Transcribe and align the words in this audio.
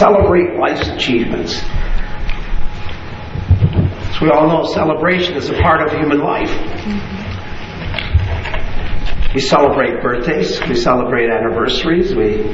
Celebrate 0.00 0.58
life's 0.58 0.88
achievements. 0.88 1.60
As 4.08 4.18
we 4.22 4.30
all 4.30 4.48
know, 4.48 4.64
celebration 4.72 5.36
is 5.36 5.50
a 5.50 5.58
part 5.60 5.86
of 5.86 5.92
human 5.92 6.20
life. 6.20 6.50
We 9.34 9.42
celebrate 9.42 10.00
birthdays, 10.00 10.58
we 10.66 10.74
celebrate 10.74 11.28
anniversaries, 11.28 12.14
we 12.14 12.44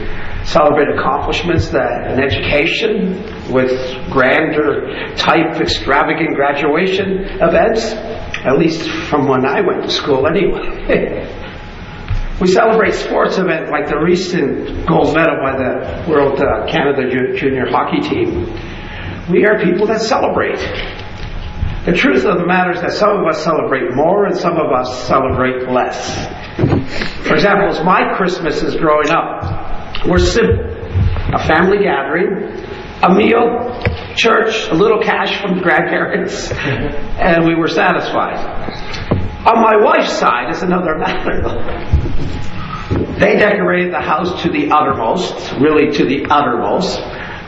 celebrate 0.45 0.89
accomplishments 0.99 1.69
that 1.69 2.11
in 2.11 2.19
education 2.19 3.23
with 3.53 3.71
grander 4.11 5.15
type 5.15 5.61
extravagant 5.61 6.35
graduation 6.35 7.27
events, 7.41 7.93
at 7.93 8.59
least 8.59 8.91
from 9.09 9.29
when 9.29 9.47
I 9.47 9.61
went 9.61 9.85
to 9.85 9.91
school 9.93 10.27
anyway. 10.27 11.33
we 12.41 12.49
celebrate 12.49 12.93
sports 12.93 13.39
events 13.39 13.71
like 13.71 13.89
the 13.89 13.97
recent 13.97 14.87
gold 14.87 15.15
medal 15.15 15.37
by 15.41 15.57
the 15.57 16.11
World 16.11 16.39
uh, 16.39 16.67
Canada 16.67 17.09
Junior 17.35 17.65
Hockey 17.67 18.07
Team. 18.07 18.53
We 19.31 19.47
are 19.47 19.59
people 19.65 19.87
that 19.87 20.03
celebrate. 20.03 20.59
The 21.87 21.93
truth 21.93 22.27
of 22.27 22.37
the 22.39 22.47
matter 22.47 22.73
is 22.73 22.81
that 22.83 22.93
some 22.93 23.21
of 23.21 23.27
us 23.27 23.43
celebrate 23.43 23.95
more 23.95 24.27
and 24.27 24.37
some 24.37 24.59
of 24.59 24.71
us 24.71 25.07
celebrate 25.07 25.71
less. 25.71 26.27
For 27.27 27.35
example, 27.35 27.69
as 27.69 27.83
my 27.83 28.15
Christmases 28.17 28.77
growing 28.77 29.09
up 29.11 30.07
were 30.07 30.19
simple. 30.19 30.77
A 31.33 31.39
family 31.47 31.79
gathering, 31.85 32.53
a 33.03 33.15
meal, 33.15 33.83
church, 34.15 34.69
a 34.69 34.75
little 34.75 35.01
cash 35.03 35.41
from 35.41 35.63
grandparents, 35.63 36.51
and 36.53 37.47
we 37.47 37.55
were 37.55 37.69
satisfied. 37.69 38.37
On 39.47 39.63
my 39.63 39.77
wife's 39.77 40.13
side 40.13 40.51
is 40.51 40.63
another 40.63 40.99
matter. 40.99 42.06
They 43.19 43.37
decorated 43.37 43.93
the 43.93 44.01
house 44.01 44.43
to 44.43 44.51
the 44.51 44.71
uttermost, 44.71 45.33
really 45.61 45.91
to 45.97 46.05
the 46.05 46.27
uttermost. 46.29 47.01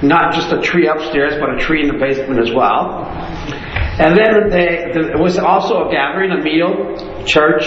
Not 0.03 0.33
just 0.33 0.53
a 0.53 0.61
tree 0.63 0.87
upstairs, 0.87 1.35
but 1.41 1.55
a 1.55 1.59
tree 1.59 1.83
in 1.83 1.89
the 1.89 1.99
basement 1.99 2.41
as 2.41 2.53
well. 2.55 3.05
And 3.99 4.16
then 4.16 4.49
they, 4.49 4.93
it 4.95 5.19
was 5.19 5.38
also 5.38 5.88
a 5.88 5.91
gathering, 5.91 6.30
a 6.30 6.41
meal, 6.41 7.25
church. 7.27 7.66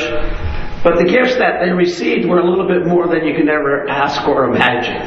But 0.84 0.98
the 0.98 1.06
gifts 1.06 1.36
that 1.36 1.62
they 1.62 1.72
received 1.72 2.26
were 2.28 2.40
a 2.40 2.50
little 2.50 2.68
bit 2.68 2.88
more 2.88 3.08
than 3.08 3.26
you 3.28 3.36
can 3.36 3.50
ever 3.50 3.88
ask 3.88 4.28
or 4.28 4.46
imagine. 4.46 5.06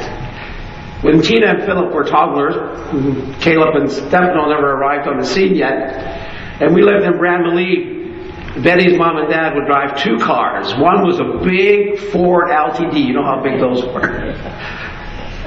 When 1.01 1.21
Tina 1.21 1.47
and 1.47 1.63
Philip 1.65 1.93
were 1.93 2.03
toddlers, 2.03 2.55
mm-hmm. 2.55 3.39
Caleb 3.41 3.75
and 3.75 3.91
Stefano 3.91 4.47
never 4.47 4.71
arrived 4.71 5.07
on 5.07 5.17
the 5.17 5.25
scene 5.25 5.55
yet, 5.55 5.93
and 6.61 6.73
we 6.73 6.81
lived 6.81 7.03
in 7.03 7.13
Bramalea, 7.19 7.94
Betty's 8.63 8.97
mom 8.97 9.17
and 9.17 9.29
dad 9.29 9.53
would 9.55 9.65
drive 9.65 10.01
two 10.01 10.17
cars. 10.17 10.73
One 10.75 11.03
was 11.05 11.19
a 11.19 11.43
big 11.43 11.99
Ford 12.11 12.47
LTD, 12.49 13.05
you 13.05 13.13
know 13.13 13.23
how 13.23 13.41
big 13.43 13.59
those 13.59 13.83
were. 13.83 14.31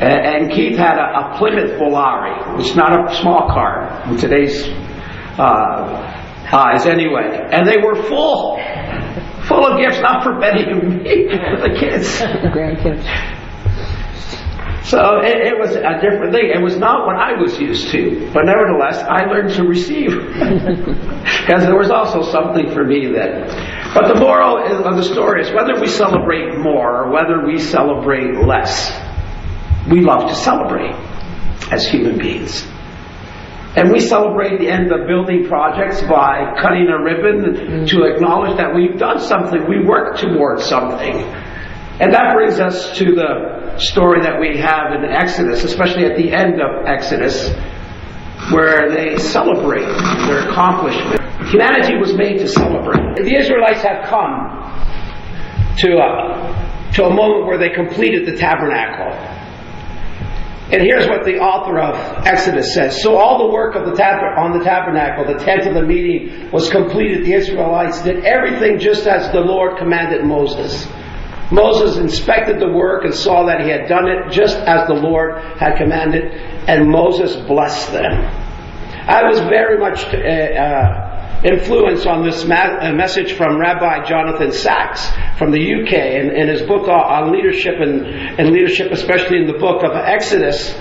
and 0.00 0.50
Keith 0.50 0.77
had 0.77 0.98
a, 0.98 1.34
a 1.34 1.39
Plymouth 1.39 1.73
Volare, 1.81 2.59
is 2.61 2.77
not 2.77 3.11
a 3.11 3.17
small 3.17 3.48
car 3.48 4.03
in 4.11 4.19
today's 4.19 4.69
uh, 5.39 6.19
eyes 6.53 6.87
anyway. 6.87 7.48
And 7.50 7.67
they 7.67 7.78
were 7.78 7.95
full, 7.95 8.61
full 9.47 9.67
of 9.67 9.81
gifts, 9.81 10.00
not 10.00 10.22
for 10.22 10.39
Betty 10.39 10.65
and 10.65 11.03
me, 11.03 11.28
for 11.28 11.69
the 11.69 11.77
kids. 11.78 12.19
The 12.19 12.50
grandkids. 12.53 13.38
So 14.89 15.20
it, 15.20 15.53
it, 15.53 15.58
was 15.58 15.77
a 15.77 16.00
different 16.00 16.33
thing. 16.33 16.48
It 16.48 16.62
was 16.62 16.78
not 16.78 17.05
what 17.05 17.17
I 17.17 17.39
was 17.39 17.61
used 17.61 17.91
to, 17.92 18.31
but 18.33 18.47
nevertheless, 18.47 18.97
I 19.05 19.27
learned 19.27 19.53
to 19.56 19.64
receive 19.64 20.08
because 20.17 21.69
there 21.69 21.77
was 21.77 21.91
also 21.91 22.22
something 22.22 22.72
for 22.72 22.84
me 22.84 23.05
then. 23.12 23.44
But 23.92 24.09
the 24.09 24.19
moral 24.19 24.56
of 24.64 24.97
the 24.97 25.05
story 25.05 25.42
is 25.42 25.53
whether 25.53 25.78
we 25.78 25.89
celebrate 25.89 26.56
more 26.56 27.05
or 27.05 27.12
whether 27.12 27.44
we 27.44 27.59
celebrate 27.59 28.33
less, 28.47 28.89
we 29.91 30.00
love 30.00 30.27
to 30.31 30.34
celebrate 30.34 30.97
as 31.70 31.86
human 31.86 32.16
beings. 32.16 32.66
And 33.77 33.92
we 33.92 34.00
celebrate 34.00 34.59
the 34.59 34.70
end 34.70 34.91
of 34.91 35.06
building 35.06 35.48
projects 35.48 36.00
by 36.00 36.56
cutting 36.62 36.89
a 36.89 36.97
ribbon 36.97 37.86
to 37.86 38.05
acknowledge 38.05 38.56
that 38.56 38.75
we've 38.75 38.98
done 38.98 39.20
something, 39.20 39.69
we 39.69 39.84
work 39.84 40.16
towards 40.16 40.65
something. 40.65 41.28
And 42.00 42.14
that 42.14 42.34
brings 42.34 42.60
us 42.60 42.97
to 42.98 43.14
the 43.14 43.76
story 43.78 44.22
that 44.22 44.38
we 44.38 44.56
have 44.59 44.92
in 44.92 45.04
Exodus, 45.04 45.64
especially 45.64 46.04
at 46.04 46.16
the 46.16 46.31
end 46.32 46.60
of 46.60 46.86
Exodus, 46.86 47.50
where 48.53 48.88
they 48.88 49.19
celebrate 49.19 49.86
their 50.26 50.48
accomplishment. 50.48 51.20
Humanity 51.48 51.97
was 51.97 52.14
made 52.14 52.38
to 52.38 52.47
celebrate. 52.47 53.16
The 53.16 53.34
Israelites 53.36 53.82
have 53.82 54.06
come 54.06 54.47
to 55.78 55.98
a, 55.98 56.92
to 56.94 57.04
a 57.04 57.10
moment 57.10 57.47
where 57.47 57.59
they 57.59 57.70
completed 57.70 58.26
the 58.26 58.36
tabernacle. 58.36 59.12
And 60.70 60.82
here's 60.82 61.09
what 61.09 61.25
the 61.25 61.38
author 61.38 61.80
of 61.80 61.97
Exodus 62.26 62.75
says. 62.75 63.03
So 63.03 63.16
all 63.16 63.38
the 63.38 63.53
work 63.53 63.75
of 63.75 63.86
the 63.86 63.97
tab- 63.97 64.38
on 64.38 64.56
the 64.56 64.62
tabernacle, 64.62 65.25
the 65.25 65.42
tent 65.42 65.66
of 65.66 65.75
the 65.75 65.82
meeting, 65.82 66.50
was 66.53 66.69
completed. 66.69 67.25
The 67.25 67.32
Israelites 67.32 68.03
did 68.03 68.25
everything 68.25 68.78
just 68.78 69.06
as 69.06 69.32
the 69.32 69.41
Lord 69.41 69.78
commanded 69.78 70.25
Moses. 70.25 70.86
Moses 71.50 71.97
inspected 71.97 72.60
the 72.60 72.69
work 72.69 73.04
and 73.04 73.14
saw 73.14 73.47
that 73.47 73.62
he 73.62 73.70
had 73.70 73.88
done 73.88 74.06
it 74.06 74.31
just 74.31 74.56
as 74.56 74.86
the 74.86 74.94
Lord 74.94 75.42
had 75.59 75.76
commanded, 75.78 76.25
and 76.69 76.91
Moses 76.91 77.36
blessed 77.47 77.92
them. 77.92 78.12
I 79.09 79.22
was 79.26 79.38
very 79.41 79.78
much 79.78 80.04
uh, 80.04 80.19
uh, 80.19 81.41
influenced 81.42 82.06
on 82.06 82.25
this 82.25 82.44
ma- 82.44 82.92
message 82.92 83.32
from 83.32 83.59
Rabbi 83.59 84.04
Jonathan 84.04 84.53
Sacks 84.53 85.09
from 85.38 85.50
the 85.50 85.59
UK 85.59 85.92
in, 85.92 86.36
in 86.36 86.48
his 86.48 86.62
book 86.62 86.86
on 86.86 87.32
leadership 87.32 87.76
and, 87.80 88.04
and 88.04 88.50
leadership, 88.50 88.92
especially 88.92 89.38
in 89.38 89.47
the 89.47 89.59
book 89.59 89.82
of 89.82 89.92
Exodus. 89.92 90.75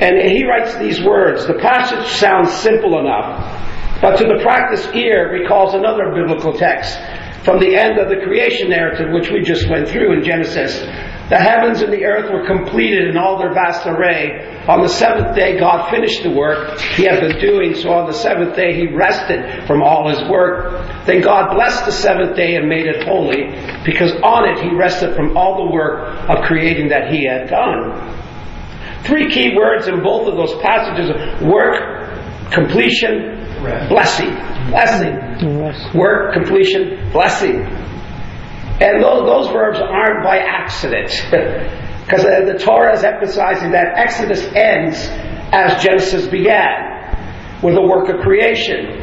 And 0.00 0.30
he 0.30 0.44
writes 0.44 0.76
these 0.76 1.02
words. 1.02 1.46
The 1.46 1.54
passage 1.54 2.06
sounds 2.18 2.52
simple 2.52 2.98
enough, 2.98 4.00
but 4.02 4.16
to 4.18 4.24
the 4.24 4.40
practiced 4.42 4.94
ear 4.94 5.32
recalls 5.32 5.72
another 5.72 6.12
biblical 6.14 6.52
text 6.52 6.98
from 7.44 7.60
the 7.60 7.76
end 7.76 7.98
of 7.98 8.08
the 8.08 8.16
creation 8.24 8.70
narrative, 8.70 9.12
which 9.12 9.30
we 9.30 9.42
just 9.42 9.68
went 9.68 9.88
through 9.88 10.12
in 10.12 10.24
Genesis. 10.24 10.80
The 11.28 11.36
heavens 11.36 11.82
and 11.82 11.92
the 11.92 12.04
earth 12.04 12.32
were 12.32 12.46
completed 12.46 13.08
in 13.08 13.18
all 13.18 13.38
their 13.38 13.52
vast 13.52 13.86
array. 13.86 14.64
On 14.66 14.80
the 14.80 14.88
seventh 14.88 15.36
day, 15.36 15.58
God 15.58 15.90
finished 15.90 16.22
the 16.22 16.30
work 16.30 16.80
he 16.96 17.04
had 17.04 17.20
been 17.20 17.38
doing, 17.38 17.74
so 17.74 17.90
on 17.90 18.06
the 18.06 18.14
seventh 18.14 18.56
day, 18.56 18.74
he 18.74 18.86
rested 18.86 19.66
from 19.66 19.82
all 19.82 20.08
his 20.08 20.26
work. 20.30 20.72
Then 21.04 21.20
God 21.20 21.54
blessed 21.54 21.84
the 21.84 21.92
seventh 21.92 22.34
day 22.34 22.56
and 22.56 22.66
made 22.66 22.86
it 22.86 23.04
holy, 23.04 23.52
because 23.84 24.12
on 24.22 24.48
it 24.48 24.58
he 24.64 24.74
rested 24.74 25.14
from 25.14 25.36
all 25.36 25.66
the 25.66 25.70
work 25.70 26.08
of 26.30 26.44
creating 26.44 26.88
that 26.88 27.12
he 27.12 27.26
had 27.26 27.50
done. 27.50 27.92
Three 29.04 29.30
key 29.30 29.54
words 29.54 29.86
in 29.86 30.02
both 30.02 30.28
of 30.28 30.36
those 30.36 30.54
passages 30.62 31.10
work, 31.42 32.50
completion, 32.50 33.36
blessing. 33.88 34.32
Blessing. 34.70 35.27
Work, 35.94 36.34
completion, 36.34 37.10
blessing. 37.12 37.62
And 38.80 39.02
those, 39.02 39.26
those 39.26 39.48
verbs 39.48 39.78
aren't 39.80 40.22
by 40.24 40.38
accident. 40.38 41.10
Because 42.08 42.22
the 42.24 42.58
Torah 42.58 42.94
is 42.94 43.04
emphasizing 43.04 43.72
that 43.72 43.92
Exodus 43.98 44.40
ends 44.56 44.96
as 45.52 45.82
Genesis 45.84 46.26
began, 46.26 47.60
with 47.62 47.74
the 47.74 47.82
work 47.82 48.08
of 48.08 48.22
creation. 48.22 48.96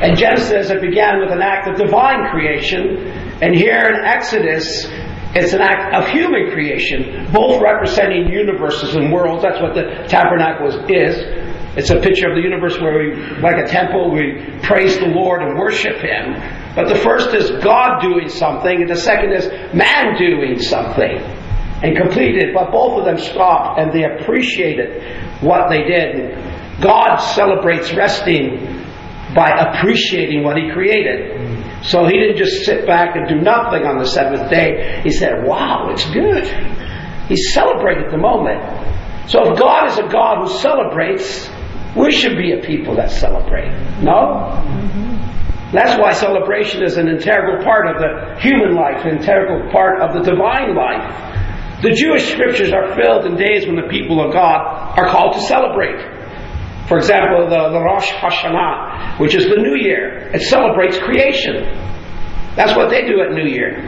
In 0.00 0.16
Genesis, 0.16 0.70
it 0.70 0.80
began 0.80 1.20
with 1.20 1.30
an 1.30 1.42
act 1.42 1.68
of 1.68 1.76
divine 1.76 2.30
creation, 2.30 3.12
and 3.42 3.54
here 3.54 3.76
in 3.76 4.06
Exodus, 4.06 4.88
it's 5.36 5.52
an 5.52 5.60
act 5.60 5.94
of 5.94 6.08
human 6.08 6.50
creation, 6.50 7.28
both 7.30 7.60
representing 7.60 8.32
universes 8.32 8.94
and 8.96 9.12
worlds. 9.12 9.42
That's 9.42 9.60
what 9.60 9.74
the 9.74 10.08
tabernacle 10.08 10.68
is. 10.88 11.16
It's 11.76 11.90
a 11.90 12.00
picture 12.00 12.28
of 12.28 12.34
the 12.34 12.42
universe 12.42 12.80
where 12.80 12.98
we, 12.98 13.14
like 13.40 13.56
a 13.56 13.68
temple, 13.68 14.10
we 14.10 14.42
praise 14.62 14.98
the 14.98 15.06
Lord 15.06 15.42
and 15.42 15.56
worship 15.56 15.98
Him. 15.98 16.34
But 16.74 16.88
the 16.88 16.96
first 16.96 17.32
is 17.32 17.50
God 17.62 18.00
doing 18.00 18.28
something, 18.28 18.82
and 18.82 18.90
the 18.90 18.96
second 18.96 19.32
is 19.32 19.46
man 19.72 20.18
doing 20.18 20.60
something 20.60 21.18
and 21.82 21.96
completed. 21.96 22.54
But 22.54 22.72
both 22.72 22.98
of 22.98 23.04
them 23.04 23.18
stopped 23.18 23.78
and 23.78 23.92
they 23.92 24.04
appreciated 24.04 25.42
what 25.42 25.68
they 25.70 25.84
did. 25.84 26.34
God 26.80 27.18
celebrates 27.18 27.92
resting 27.94 28.84
by 29.34 29.50
appreciating 29.50 30.42
what 30.42 30.56
He 30.56 30.70
created. 30.72 31.84
So 31.84 32.04
He 32.04 32.18
didn't 32.18 32.36
just 32.36 32.64
sit 32.64 32.84
back 32.84 33.14
and 33.14 33.28
do 33.28 33.36
nothing 33.36 33.86
on 33.86 33.98
the 33.98 34.06
seventh 34.06 34.50
day. 34.50 35.02
He 35.04 35.12
said, 35.12 35.46
Wow, 35.46 35.90
it's 35.90 36.04
good. 36.10 36.46
He 37.28 37.36
celebrated 37.36 38.10
the 38.10 38.18
moment. 38.18 38.60
So 39.30 39.52
if 39.52 39.58
God 39.60 39.86
is 39.86 39.98
a 39.98 40.08
God 40.08 40.48
who 40.48 40.58
celebrates, 40.58 41.48
we 41.96 42.12
should 42.12 42.36
be 42.36 42.52
a 42.52 42.62
people 42.62 42.94
that 42.96 43.10
celebrate. 43.10 43.70
No? 44.02 44.54
That's 45.72 46.00
why 46.00 46.12
celebration 46.12 46.82
is 46.82 46.96
an 46.96 47.08
integral 47.08 47.62
part 47.64 47.86
of 47.86 48.00
the 48.00 48.40
human 48.40 48.74
life, 48.74 49.04
an 49.04 49.18
integral 49.18 49.70
part 49.70 50.00
of 50.02 50.14
the 50.14 50.30
divine 50.30 50.74
life. 50.74 51.82
The 51.82 51.92
Jewish 51.92 52.30
scriptures 52.30 52.72
are 52.72 52.94
filled 52.94 53.24
in 53.26 53.36
days 53.36 53.66
when 53.66 53.76
the 53.76 53.88
people 53.88 54.24
of 54.24 54.32
God 54.32 54.98
are 54.98 55.08
called 55.08 55.34
to 55.34 55.40
celebrate. 55.42 55.98
For 56.88 56.98
example, 56.98 57.48
the, 57.48 57.70
the 57.70 57.80
Rosh 57.80 58.10
Hashanah, 58.10 59.20
which 59.20 59.34
is 59.34 59.44
the 59.44 59.56
New 59.56 59.76
Year, 59.76 60.30
it 60.34 60.42
celebrates 60.42 60.98
creation. 60.98 61.62
That's 62.56 62.76
what 62.76 62.90
they 62.90 63.06
do 63.06 63.20
at 63.22 63.32
New 63.32 63.46
Year. 63.46 63.80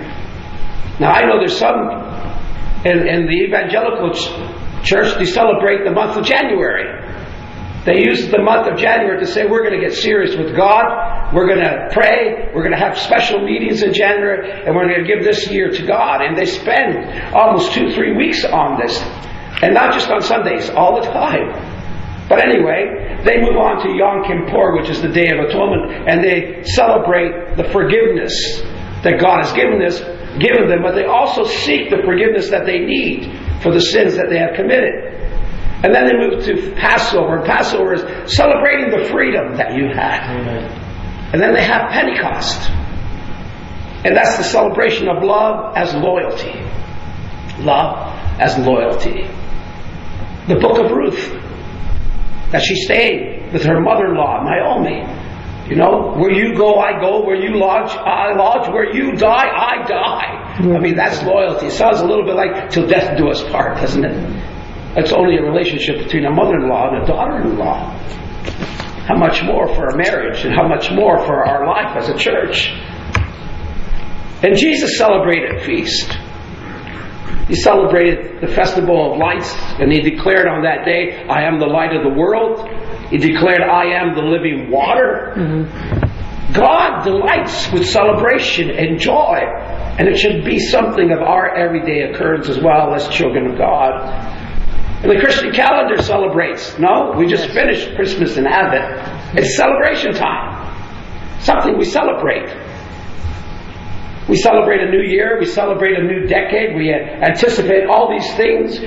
Now, 1.00 1.10
I 1.10 1.22
know 1.22 1.38
there's 1.38 1.58
some 1.58 1.90
in, 2.84 3.06
in 3.06 3.26
the 3.26 3.46
evangelical 3.46 4.12
church, 4.82 5.18
they 5.18 5.24
celebrate 5.24 5.84
the 5.84 5.92
month 5.92 6.16
of 6.16 6.24
January. 6.24 6.86
They 7.84 7.98
use 8.06 8.30
the 8.30 8.38
month 8.38 8.68
of 8.68 8.78
January 8.78 9.18
to 9.18 9.26
say, 9.26 9.46
we're 9.46 9.66
going 9.66 9.78
to 9.80 9.84
get 9.84 9.96
serious 9.96 10.36
with 10.36 10.54
God. 10.54 11.34
We're 11.34 11.48
going 11.48 11.64
to 11.64 11.88
pray. 11.90 12.50
We're 12.54 12.62
going 12.62 12.78
to 12.78 12.78
have 12.78 12.96
special 12.96 13.42
meetings 13.42 13.82
in 13.82 13.92
January. 13.92 14.62
And 14.64 14.74
we're 14.76 14.86
going 14.86 15.02
to 15.02 15.08
give 15.08 15.24
this 15.24 15.50
year 15.50 15.70
to 15.70 15.86
God. 15.86 16.22
And 16.22 16.38
they 16.38 16.46
spend 16.46 17.34
almost 17.34 17.72
two, 17.72 17.90
three 17.92 18.14
weeks 18.16 18.44
on 18.44 18.78
this. 18.80 18.96
And 19.62 19.74
not 19.74 19.92
just 19.92 20.08
on 20.10 20.22
Sundays, 20.22 20.70
all 20.70 21.00
the 21.02 21.08
time. 21.10 21.72
But 22.28 22.46
anyway, 22.46 23.20
they 23.24 23.42
move 23.42 23.58
on 23.58 23.82
to 23.84 23.92
Yom 23.92 24.24
Kippur, 24.24 24.78
which 24.78 24.88
is 24.88 25.02
the 25.02 25.08
Day 25.08 25.28
of 25.30 25.44
Atonement, 25.44 26.08
and 26.08 26.24
they 26.24 26.62
celebrate 26.64 27.56
the 27.56 27.64
forgiveness 27.64 28.32
that 29.02 29.20
God 29.20 29.44
has 29.44 29.52
given 29.52 29.82
us, 29.82 30.00
given 30.38 30.68
them, 30.68 30.82
but 30.82 30.94
they 30.94 31.04
also 31.04 31.44
seek 31.44 31.90
the 31.90 32.00
forgiveness 32.06 32.48
that 32.50 32.64
they 32.64 32.78
need 32.78 33.28
for 33.60 33.72
the 33.72 33.80
sins 33.80 34.16
that 34.16 34.30
they 34.30 34.38
have 34.38 34.54
committed. 34.54 35.11
And 35.84 35.94
then 35.94 36.06
they 36.06 36.14
move 36.14 36.44
to 36.44 36.72
Passover, 36.76 37.42
Passover 37.44 37.94
is 37.94 38.32
celebrating 38.32 38.90
the 38.90 39.08
freedom 39.10 39.56
that 39.56 39.74
you 39.74 39.88
had. 39.88 40.22
And 41.32 41.42
then 41.42 41.54
they 41.54 41.62
have 41.62 41.90
Pentecost. 41.90 42.70
And 44.04 44.16
that's 44.16 44.36
the 44.36 44.44
celebration 44.44 45.08
of 45.08 45.22
love 45.22 45.76
as 45.76 45.94
loyalty. 45.94 46.52
Love 47.64 48.08
as 48.40 48.56
loyalty. 48.58 49.26
The 50.48 50.56
book 50.56 50.78
of 50.78 50.90
Ruth, 50.90 51.32
that 52.50 52.62
she 52.62 52.76
stayed 52.76 53.52
with 53.52 53.64
her 53.64 53.80
mother-in-law, 53.80 54.44
Naomi. 54.44 55.06
You 55.68 55.76
know, 55.76 56.12
where 56.16 56.32
you 56.32 56.56
go, 56.56 56.76
I 56.76 57.00
go. 57.00 57.24
Where 57.24 57.36
you 57.36 57.56
lodge, 57.58 57.90
I 57.92 58.34
lodge. 58.34 58.68
Where 58.72 58.92
you 58.94 59.12
die, 59.12 59.48
I 59.48 59.86
die. 59.86 60.54
I 60.58 60.78
mean, 60.80 60.96
that's 60.96 61.22
loyalty. 61.22 61.66
It 61.66 61.72
sounds 61.72 62.00
a 62.00 62.04
little 62.04 62.24
bit 62.24 62.34
like 62.34 62.70
till 62.70 62.86
death 62.86 63.16
do 63.16 63.28
us 63.30 63.42
part, 63.44 63.78
doesn't 63.78 64.04
it? 64.04 64.51
It's 64.96 65.12
only 65.12 65.36
a 65.36 65.42
relationship 65.42 66.04
between 66.04 66.26
a 66.26 66.30
mother-in-law 66.30 66.94
and 66.94 67.02
a 67.02 67.06
daughter-in-law. 67.06 67.98
How 69.06 69.16
much 69.16 69.42
more 69.42 69.66
for 69.74 69.86
a 69.86 69.96
marriage 69.96 70.44
and 70.44 70.54
how 70.54 70.68
much 70.68 70.90
more 70.92 71.18
for 71.24 71.44
our 71.44 71.66
life 71.66 71.96
as 71.96 72.08
a 72.08 72.16
church. 72.16 72.68
And 74.42 74.56
Jesus 74.56 74.98
celebrated 74.98 75.56
a 75.56 75.64
feast. 75.64 76.12
He 77.48 77.56
celebrated 77.56 78.40
the 78.40 78.48
festival 78.48 79.12
of 79.12 79.18
lights 79.18 79.52
and 79.80 79.90
he 79.90 80.00
declared 80.00 80.46
on 80.46 80.62
that 80.62 80.84
day, 80.84 81.24
I 81.28 81.42
am 81.42 81.58
the 81.58 81.66
light 81.66 81.94
of 81.96 82.02
the 82.02 82.18
world. 82.18 82.68
He 83.10 83.18
declared, 83.18 83.62
I 83.62 83.84
am 84.00 84.14
the 84.14 84.22
living 84.22 84.70
water. 84.70 85.34
Mm-hmm. 85.36 86.52
God 86.52 87.02
delights 87.02 87.72
with 87.72 87.86
celebration 87.86 88.70
and 88.70 88.98
joy. 88.98 89.40
And 89.98 90.08
it 90.08 90.18
should 90.18 90.44
be 90.44 90.58
something 90.58 91.10
of 91.12 91.20
our 91.20 91.54
everyday 91.54 92.02
occurrence 92.02 92.48
as 92.48 92.58
well 92.58 92.94
as 92.94 93.08
children 93.08 93.52
of 93.52 93.58
God. 93.58 94.41
And 95.02 95.10
the 95.10 95.18
Christian 95.18 95.50
calendar 95.52 96.00
celebrates. 96.00 96.78
No, 96.78 97.12
we 97.16 97.26
just 97.26 97.50
finished 97.50 97.94
Christmas 97.96 98.36
and 98.36 98.46
Advent. 98.46 99.36
It's 99.36 99.56
celebration 99.56 100.14
time. 100.14 100.62
Something 101.40 101.76
we 101.76 101.84
celebrate. 101.84 102.46
We 104.28 104.36
celebrate 104.36 104.80
a 104.80 104.90
new 104.90 105.02
year. 105.02 105.40
We 105.40 105.46
celebrate 105.46 105.98
a 105.98 106.02
new 106.04 106.28
decade. 106.28 106.76
We 106.76 106.94
anticipate 106.94 107.86
all 107.86 108.10
these 108.10 108.32
things. 108.36 108.78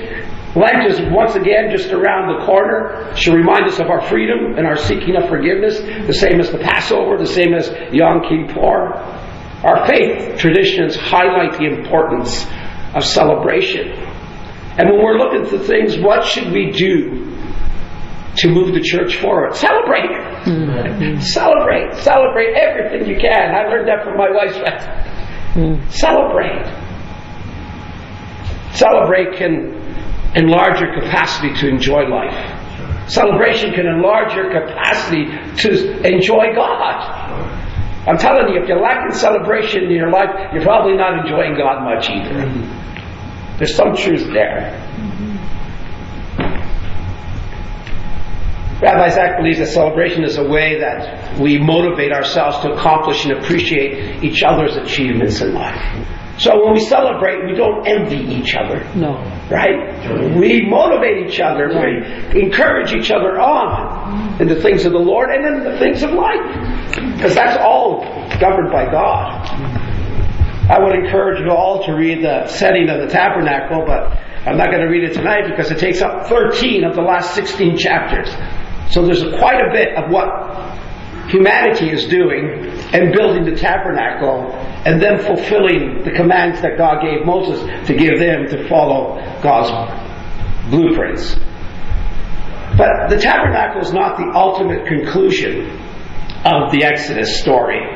Lent 0.56 0.88
is 0.88 1.02
once 1.12 1.36
again 1.36 1.70
just 1.70 1.92
around 1.92 2.40
the 2.40 2.46
corner. 2.46 3.14
Should 3.18 3.34
remind 3.34 3.66
us 3.66 3.80
of 3.80 3.90
our 3.90 4.02
freedom 4.08 4.58
and 4.58 4.66
our 4.66 4.78
seeking 4.78 5.18
of 5.18 5.28
forgiveness. 5.28 5.80
The 6.08 6.14
same 6.14 6.40
as 6.40 6.50
the 6.50 6.60
Passover. 6.60 7.18
The 7.18 7.28
same 7.28 7.54
as 7.54 7.70
Yom 7.92 8.22
Kippur. 8.22 8.94
Our 9.66 9.86
faith 9.86 10.38
traditions 10.38 10.96
highlight 10.96 11.60
the 11.60 11.66
importance 11.66 12.46
of 12.96 13.04
celebration. 13.04 14.05
And 14.78 14.90
when 14.90 15.04
we're 15.04 15.18
looking 15.18 15.46
for 15.46 15.58
things, 15.58 15.98
what 15.98 16.26
should 16.26 16.52
we 16.52 16.72
do 16.72 17.32
to 18.38 18.48
move 18.50 18.74
the 18.74 18.82
church 18.82 19.18
forward? 19.18 19.56
Celebrate. 19.56 20.12
Mm-hmm. 20.44 21.20
Celebrate. 21.22 21.96
Celebrate 21.96 22.56
everything 22.56 23.08
you 23.08 23.18
can. 23.20 23.56
I 23.56 23.68
learned 23.68 23.88
that 23.88 24.04
from 24.04 24.18
my 24.18 24.30
wife's 24.30 24.58
mm. 25.56 25.92
Celebrate. 25.92 26.66
Celebrate 28.76 29.38
can 29.38 29.72
enlarge 30.36 30.82
your 30.82 30.94
capacity 31.00 31.54
to 31.62 31.70
enjoy 31.70 32.04
life. 32.08 33.10
Celebration 33.10 33.72
can 33.72 33.86
enlarge 33.86 34.34
your 34.34 34.52
capacity 34.52 35.26
to 35.62 36.02
enjoy 36.04 36.54
God. 36.54 37.56
I'm 38.08 38.18
telling 38.18 38.54
you, 38.54 38.62
if 38.62 38.68
you're 38.68 38.82
lacking 38.82 39.16
celebration 39.16 39.86
in 39.86 39.92
your 39.92 40.12
life, 40.12 40.30
you're 40.54 40.64
probably 40.64 40.98
not 40.98 41.26
enjoying 41.26 41.58
God 41.58 41.84
much 41.84 42.10
either. 42.10 42.46
Mm-hmm. 42.46 42.86
There's 43.58 43.76
some 43.76 43.96
truth 43.96 44.28
there. 44.34 44.82
Rabbi 48.82 49.10
Zach 49.10 49.38
believes 49.38 49.60
that 49.60 49.68
celebration 49.68 50.26
is 50.26 50.38
a 50.38 50.44
way 50.44 50.80
that 50.80 51.40
we 51.40 51.58
motivate 51.58 52.12
ourselves 52.12 52.60
to 52.60 52.74
accomplish 52.74 53.24
and 53.26 53.34
appreciate 53.34 54.22
each 54.24 54.44
other's 54.44 54.76
achievements 54.76 55.42
in 55.42 55.54
life. 55.54 56.08
So 56.38 56.66
when 56.66 56.74
we 56.74 56.82
celebrate, 56.82 57.46
we 57.46 57.56
don't 57.56 57.88
envy 57.88 58.20
each 58.36 58.56
other. 58.56 58.84
No. 58.94 59.16
Right? 59.50 60.36
We 60.36 60.68
motivate 60.68 61.28
each 61.28 61.40
other. 61.40 61.70
We 61.70 62.42
encourage 62.42 62.94
each 62.94 63.10
other 63.10 63.40
on 63.40 64.42
in 64.42 64.50
the 64.50 64.62
things 64.62 64.86
of 64.86 64.92
the 64.92 65.00
Lord 65.00 65.30
and 65.30 65.46
in 65.46 65.64
the 65.64 65.80
things 65.80 66.04
of 66.04 66.12
life. 66.12 66.94
Because 67.16 67.36
that's 67.36 67.58
all 67.64 68.04
governed 68.40 68.72
by 68.72 68.92
God. 68.92 69.45
I 70.68 70.80
would 70.80 70.96
encourage 70.96 71.40
you 71.42 71.52
all 71.52 71.86
to 71.86 71.94
read 71.94 72.24
the 72.24 72.48
setting 72.48 72.90
of 72.90 73.00
the 73.00 73.08
tabernacle, 73.08 73.84
but 73.86 74.12
I'm 74.48 74.58
not 74.58 74.72
going 74.72 74.82
to 74.82 74.88
read 74.88 75.04
it 75.04 75.14
tonight 75.14 75.48
because 75.48 75.70
it 75.70 75.78
takes 75.78 76.02
up 76.02 76.26
13 76.28 76.84
of 76.84 76.96
the 76.96 77.04
last 77.04 77.36
16 77.36 77.78
chapters. 77.78 78.30
So 78.92 79.06
there's 79.06 79.22
quite 79.38 79.62
a 79.62 79.72
bit 79.72 79.96
of 79.96 80.10
what 80.10 80.26
humanity 81.30 81.92
is 81.92 82.06
doing 82.06 82.66
and 82.94 83.14
building 83.14 83.46
the 83.46 83.56
tabernacle 83.56 84.54
and 84.86 85.00
then 85.00 85.20
fulfilling 85.20 86.04
the 86.04 86.12
commands 86.12 86.62
that 86.62 86.78
God 86.78 87.02
gave 87.02 87.26
Moses 87.26 87.60
to 87.88 87.94
give 87.96 88.18
them 88.18 88.48
to 88.50 88.68
follow 88.68 89.22
God's 89.44 89.70
blueprints. 90.72 91.36
But 92.76 93.10
the 93.10 93.18
tabernacle 93.18 93.82
is 93.82 93.94
not 93.94 94.18
the 94.18 94.32
ultimate 94.34 94.88
conclusion 94.88 95.70
of 96.44 96.72
the 96.72 96.84
Exodus 96.84 97.40
story 97.40 97.95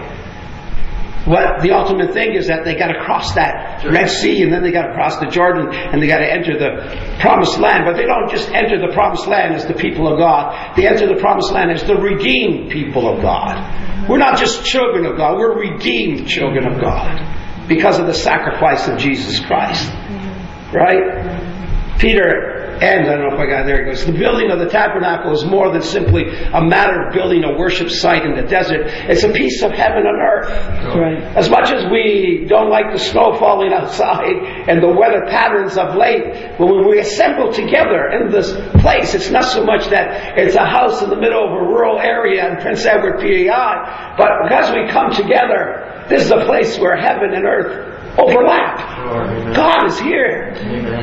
what 1.30 1.62
the 1.62 1.72
ultimate 1.78 2.12
thing 2.12 2.34
is 2.34 2.48
that 2.48 2.66
they 2.66 2.74
got 2.74 2.88
to 2.88 3.00
cross 3.06 3.36
that 3.36 3.86
Red 3.86 4.10
Sea 4.10 4.42
and 4.42 4.52
then 4.52 4.64
they 4.64 4.72
got 4.72 4.88
to 4.88 4.94
cross 4.94 5.18
the 5.20 5.28
Jordan 5.28 5.70
and 5.70 6.02
they 6.02 6.08
got 6.08 6.26
to 6.26 6.26
enter 6.26 6.58
the 6.58 6.90
promised 7.20 7.60
land. 7.60 7.86
But 7.86 7.98
they 7.98 8.06
don't 8.06 8.32
just 8.32 8.50
enter 8.50 8.82
the 8.82 8.92
promised 8.94 9.28
land 9.28 9.54
as 9.54 9.68
the 9.68 9.76
people 9.76 10.12
of 10.12 10.18
God. 10.18 10.76
They 10.76 10.88
enter 10.88 11.06
the 11.06 11.22
promised 11.22 11.52
land 11.52 11.70
as 11.70 11.84
the 11.84 11.96
redeemed 11.96 12.72
people 12.72 13.08
of 13.08 13.22
God. 13.22 14.10
We're 14.10 14.18
not 14.18 14.40
just 14.40 14.66
children 14.66 15.06
of 15.06 15.18
God, 15.18 15.38
we're 15.38 15.56
redeemed 15.56 16.28
children 16.28 16.66
of 16.66 16.82
God 16.82 17.22
because 17.68 18.00
of 18.00 18.08
the 18.08 18.16
sacrifice 18.16 18.88
of 18.88 18.98
Jesus 18.98 19.40
Christ. 19.40 19.88
Mm-hmm. 19.88 20.76
Right? 20.76 22.00
Peter 22.00 22.59
and 22.82 23.08
I 23.08 23.16
don't 23.16 23.28
know 23.28 23.36
if 23.36 23.40
I 23.40 23.46
got 23.46 23.66
there. 23.66 23.84
It 23.84 23.92
goes, 23.92 24.06
the 24.06 24.14
building 24.14 24.52
of 24.52 24.60
the 24.60 24.70
tabernacle 24.70 25.34
is 25.34 25.44
more 25.44 25.72
than 25.72 25.82
simply 25.82 26.30
a 26.30 26.64
matter 26.64 27.08
of 27.08 27.14
building 27.14 27.44
a 27.44 27.58
worship 27.58 27.90
site 27.90 28.24
in 28.24 28.36
the 28.36 28.48
desert. 28.48 28.88
It's 28.88 29.24
a 29.24 29.32
piece 29.32 29.62
of 29.64 29.72
heaven 29.72 30.08
and 30.08 30.18
earth. 30.18 30.50
Right. 30.96 31.20
As 31.36 31.50
much 31.50 31.72
as 31.72 31.92
we 31.92 32.46
don't 32.48 32.70
like 32.70 32.92
the 32.94 33.00
snow 33.00 33.36
falling 33.38 33.74
outside 33.74 34.32
and 34.68 34.82
the 34.82 34.88
weather 34.88 35.28
patterns 35.28 35.78
of 35.78 35.96
late, 35.96 36.56
when 36.58 36.88
we 36.88 37.00
assemble 37.00 37.52
together 37.52 38.08
in 38.16 38.32
this 38.32 38.56
place, 38.82 39.14
it's 39.14 39.30
not 39.30 39.46
so 39.46 39.64
much 39.66 39.90
that 39.90 40.38
it's 40.38 40.56
a 40.56 40.66
house 40.66 41.02
in 41.02 41.10
the 41.10 41.20
middle 41.20 41.44
of 41.44 41.52
a 41.52 41.64
rural 41.68 42.00
area 42.00 42.48
in 42.50 42.62
Prince 42.62 42.86
Edward, 42.86 43.20
PEI, 43.20 44.16
but 44.18 44.30
because 44.48 44.72
we 44.72 44.88
come 44.88 45.12
together, 45.12 46.06
this 46.08 46.24
is 46.24 46.32
a 46.32 46.46
place 46.46 46.80
where 46.80 46.96
heaven 46.96 47.34
and 47.34 47.46
earth 47.46 47.89
overlap. 48.20 49.56
God 49.56 49.88
is 49.88 50.00
here. 50.00 50.54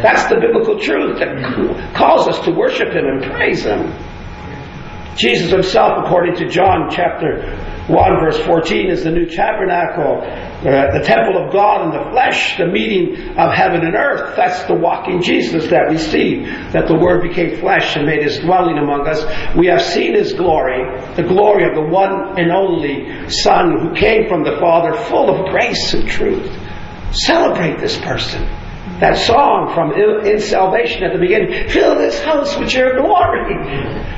That's 0.03 0.29
the 0.29 0.37
biblical 0.41 0.79
truth 0.79 1.19
that 1.19 1.95
calls 1.95 2.29
us 2.29 2.39
to 2.45 2.51
worship 2.51 2.89
Him 2.89 3.07
and 3.07 3.25
praise 3.33 3.65
Him. 3.65 3.93
Jesus 5.17 5.51
himself, 5.51 6.05
according 6.05 6.37
to 6.37 6.47
John 6.47 6.91
chapter 6.91 7.41
1 7.89 8.21
verse 8.21 8.39
14, 8.45 8.91
is 8.91 9.05
the 9.05 9.11
new 9.11 9.27
tabernacle, 9.27 10.21
uh, 10.21 10.99
the 10.99 11.03
temple 11.05 11.43
of 11.43 11.53
God 11.53 11.87
in 11.87 11.91
the 11.99 12.11
flesh, 12.11 12.59
the 12.59 12.67
meeting 12.67 13.31
of 13.39 13.53
heaven 13.53 13.87
and 13.87 13.95
earth. 13.95 14.37
That's 14.37 14.65
the 14.65 14.75
walking 14.75 15.23
Jesus 15.23 15.69
that 15.71 15.89
we 15.89 15.97
see, 15.97 16.45
that 16.73 16.87
the 16.87 16.99
Word 16.99 17.23
became 17.23 17.59
flesh 17.61 17.97
and 17.97 18.05
made 18.05 18.25
His 18.25 18.39
dwelling 18.41 18.77
among 18.77 19.09
us. 19.09 19.25
We 19.57 19.69
have 19.69 19.81
seen 19.81 20.15
His 20.15 20.35
glory, 20.35 20.85
the 21.15 21.23
glory 21.23 21.65
of 21.67 21.75
the 21.75 21.89
one 21.89 22.39
and 22.39 22.53
only 22.53 23.31
Son 23.31 23.79
who 23.81 23.95
came 23.95 24.29
from 24.29 24.45
the 24.45 24.59
Father, 24.61 24.93
full 25.05 25.31
of 25.31 25.51
grace 25.51 25.95
and 25.95 26.07
truth. 26.09 26.51
Celebrate 27.13 27.79
this 27.79 27.99
person. 27.99 28.43
That 29.01 29.19
song 29.19 29.75
from 29.75 29.93
in 29.93 30.41
salvation 30.41 31.05
at 31.05 31.13
the 31.13 31.19
beginning, 31.19 31.69
fill 31.69 31.97
this 31.97 32.19
house 32.21 32.57
with 32.57 32.73
your 32.73 32.97
glory. 32.97 33.55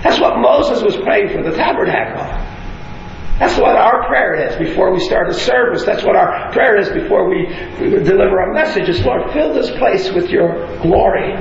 That's 0.03 0.21
what 0.21 0.39
Moses 0.39 0.83
was 0.83 0.97
praying 0.97 1.31
for 1.31 1.43
the 1.43 1.57
tabernacle. 1.57 2.25
That's 3.39 3.57
what 3.57 3.77
our 3.77 4.07
prayer 4.07 4.35
is 4.35 4.57
before 4.57 4.93
we 4.93 5.01
start 5.01 5.29
a 5.31 5.35
service. 5.35 5.85
That's 5.85 6.05
what 6.05 6.17
our 6.17 6.53
prayer 6.53 6.77
is 6.77 6.89
before 6.91 7.29
we 7.29 7.47
deliver 7.79 8.41
a 8.41 8.55
message. 8.55 8.89
Is 8.89 9.05
Lord, 9.05 9.33
fill 9.33 9.55
this 9.55 9.71
place 9.79 10.11
with 10.13 10.29
your 10.29 10.67
glory. 10.83 11.35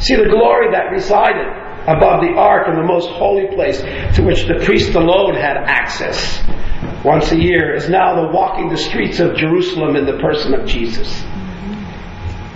See, 0.00 0.16
the 0.16 0.28
glory 0.28 0.70
that 0.72 0.90
resided 0.90 1.63
above 1.86 2.20
the 2.22 2.34
ark 2.36 2.68
in 2.68 2.76
the 2.76 2.82
most 2.86 3.08
holy 3.10 3.46
place 3.54 3.80
to 4.16 4.22
which 4.22 4.46
the 4.46 4.60
priest 4.64 4.94
alone 4.94 5.34
had 5.34 5.56
access 5.56 6.42
once 7.04 7.30
a 7.32 7.36
year 7.40 7.74
is 7.74 7.88
now 7.88 8.14
the 8.20 8.32
walking 8.32 8.68
the 8.68 8.76
streets 8.76 9.20
of 9.20 9.36
Jerusalem 9.36 9.96
in 9.96 10.06
the 10.06 10.18
person 10.18 10.54
of 10.54 10.66
Jesus. 10.66 11.22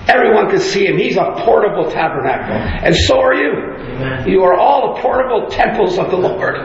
Everyone 0.08 0.48
can 0.48 0.60
see 0.60 0.86
him. 0.86 0.96
He's 0.96 1.18
a 1.18 1.34
portable 1.44 1.90
tabernacle. 1.90 2.54
And 2.56 2.96
so 2.96 3.20
are 3.20 3.34
you. 3.34 3.52
Amen. 3.52 4.26
You 4.26 4.42
are 4.42 4.54
all 4.54 4.96
portable 5.02 5.48
temples 5.48 5.98
of 5.98 6.10
the 6.10 6.16
Lord. 6.16 6.64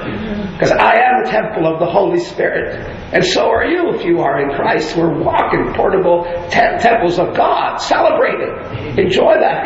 Because 0.53 0.71
I 0.71 0.95
am 0.95 1.25
a 1.25 1.29
temple 1.29 1.67
of 1.67 1.79
the 1.79 1.85
Holy 1.85 2.19
Spirit. 2.19 2.79
And 3.11 3.21
so 3.25 3.49
are 3.49 3.65
you 3.65 3.93
if 3.95 4.05
you 4.05 4.21
are 4.21 4.39
in 4.39 4.55
Christ. 4.55 4.95
We're 4.95 5.21
walking 5.21 5.73
portable 5.75 6.23
te- 6.49 6.79
temples 6.79 7.19
of 7.19 7.35
God. 7.35 7.79
Celebrate 7.79 8.39
it. 8.39 8.99
Enjoy 8.99 9.33
that. 9.33 9.65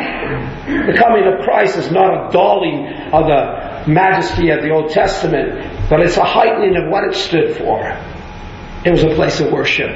The 0.67 0.97
coming 0.97 1.24
of 1.24 1.45
Christ 1.45 1.77
is 1.77 1.91
not 1.91 2.27
a 2.27 2.31
dulling 2.31 2.88
of 3.13 3.25
the 3.25 3.89
majesty 3.89 4.50
of 4.50 4.62
the 4.62 4.69
Old 4.69 4.91
Testament, 4.91 5.89
but 5.89 6.01
it's 6.01 6.17
a 6.17 6.25
heightening 6.25 6.75
of 6.75 6.91
what 6.91 7.05
it 7.05 7.15
stood 7.15 7.55
for. 7.55 7.79
It 8.83 8.91
was 8.91 9.03
a 9.03 9.15
place 9.15 9.39
of 9.39 9.51
worship. 9.53 9.95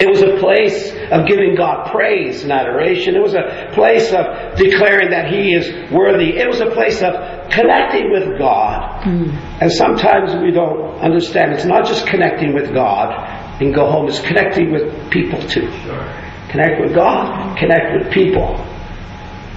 It 0.00 0.08
was 0.08 0.22
a 0.22 0.38
place 0.38 0.90
of 1.12 1.28
giving 1.28 1.54
God 1.54 1.90
praise 1.90 2.42
and 2.42 2.50
adoration. 2.50 3.14
It 3.14 3.22
was 3.22 3.34
a 3.34 3.70
place 3.74 4.10
of 4.12 4.56
declaring 4.56 5.10
that 5.10 5.30
He 5.30 5.54
is 5.54 5.92
worthy. 5.92 6.38
It 6.38 6.48
was 6.48 6.60
a 6.60 6.70
place 6.70 7.02
of 7.02 7.14
connecting 7.50 8.10
with 8.10 8.38
God. 8.38 9.04
Hmm. 9.04 9.30
And 9.60 9.70
sometimes 9.70 10.34
we 10.42 10.50
don't 10.50 10.98
understand. 10.98 11.52
It's 11.52 11.66
not 11.66 11.86
just 11.86 12.06
connecting 12.06 12.54
with 12.54 12.72
God 12.72 13.12
and 13.60 13.72
go 13.72 13.88
home, 13.88 14.08
it's 14.08 14.20
connecting 14.20 14.72
with 14.72 15.10
people 15.10 15.40
too. 15.42 15.68
Connect 16.48 16.80
with 16.80 16.94
God, 16.94 17.56
connect 17.58 17.98
with 17.98 18.12
people. 18.12 18.58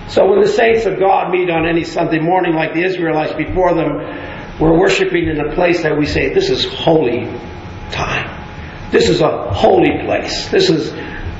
So 0.07 0.25
when 0.25 0.41
the 0.41 0.47
saints 0.47 0.85
of 0.85 0.99
God 0.99 1.31
meet 1.31 1.49
on 1.49 1.67
any 1.67 1.83
Sunday 1.83 2.19
morning, 2.19 2.53
like 2.53 2.73
the 2.73 2.83
Israelites 2.83 3.33
before 3.33 3.73
them, 3.73 3.97
we're 4.59 4.77
worshiping 4.77 5.27
in 5.27 5.39
a 5.39 5.53
place 5.53 5.83
that 5.83 5.97
we 5.97 6.05
say, 6.05 6.33
this 6.33 6.49
is 6.49 6.65
holy 6.65 7.25
time. 7.91 8.33
This 8.91 9.09
is 9.09 9.21
a 9.21 9.51
holy 9.51 10.03
place. 10.05 10.49
This 10.49 10.69
is 10.69 10.93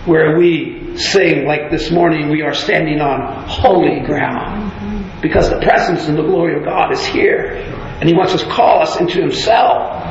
where 0.05 0.37
we 0.37 0.97
sing, 0.97 1.45
like 1.45 1.71
this 1.71 1.91
morning, 1.91 2.29
we 2.29 2.41
are 2.41 2.53
standing 2.53 2.99
on 2.99 3.47
holy 3.47 4.01
ground. 4.01 5.21
Because 5.21 5.49
the 5.49 5.59
presence 5.61 6.07
and 6.07 6.17
the 6.17 6.23
glory 6.23 6.57
of 6.57 6.65
God 6.65 6.91
is 6.91 7.05
here. 7.05 7.53
And 7.99 8.07
He 8.07 8.15
wants 8.15 8.33
to 8.33 8.45
call 8.49 8.81
us 8.81 8.99
into 8.99 9.19
Himself. 9.19 10.03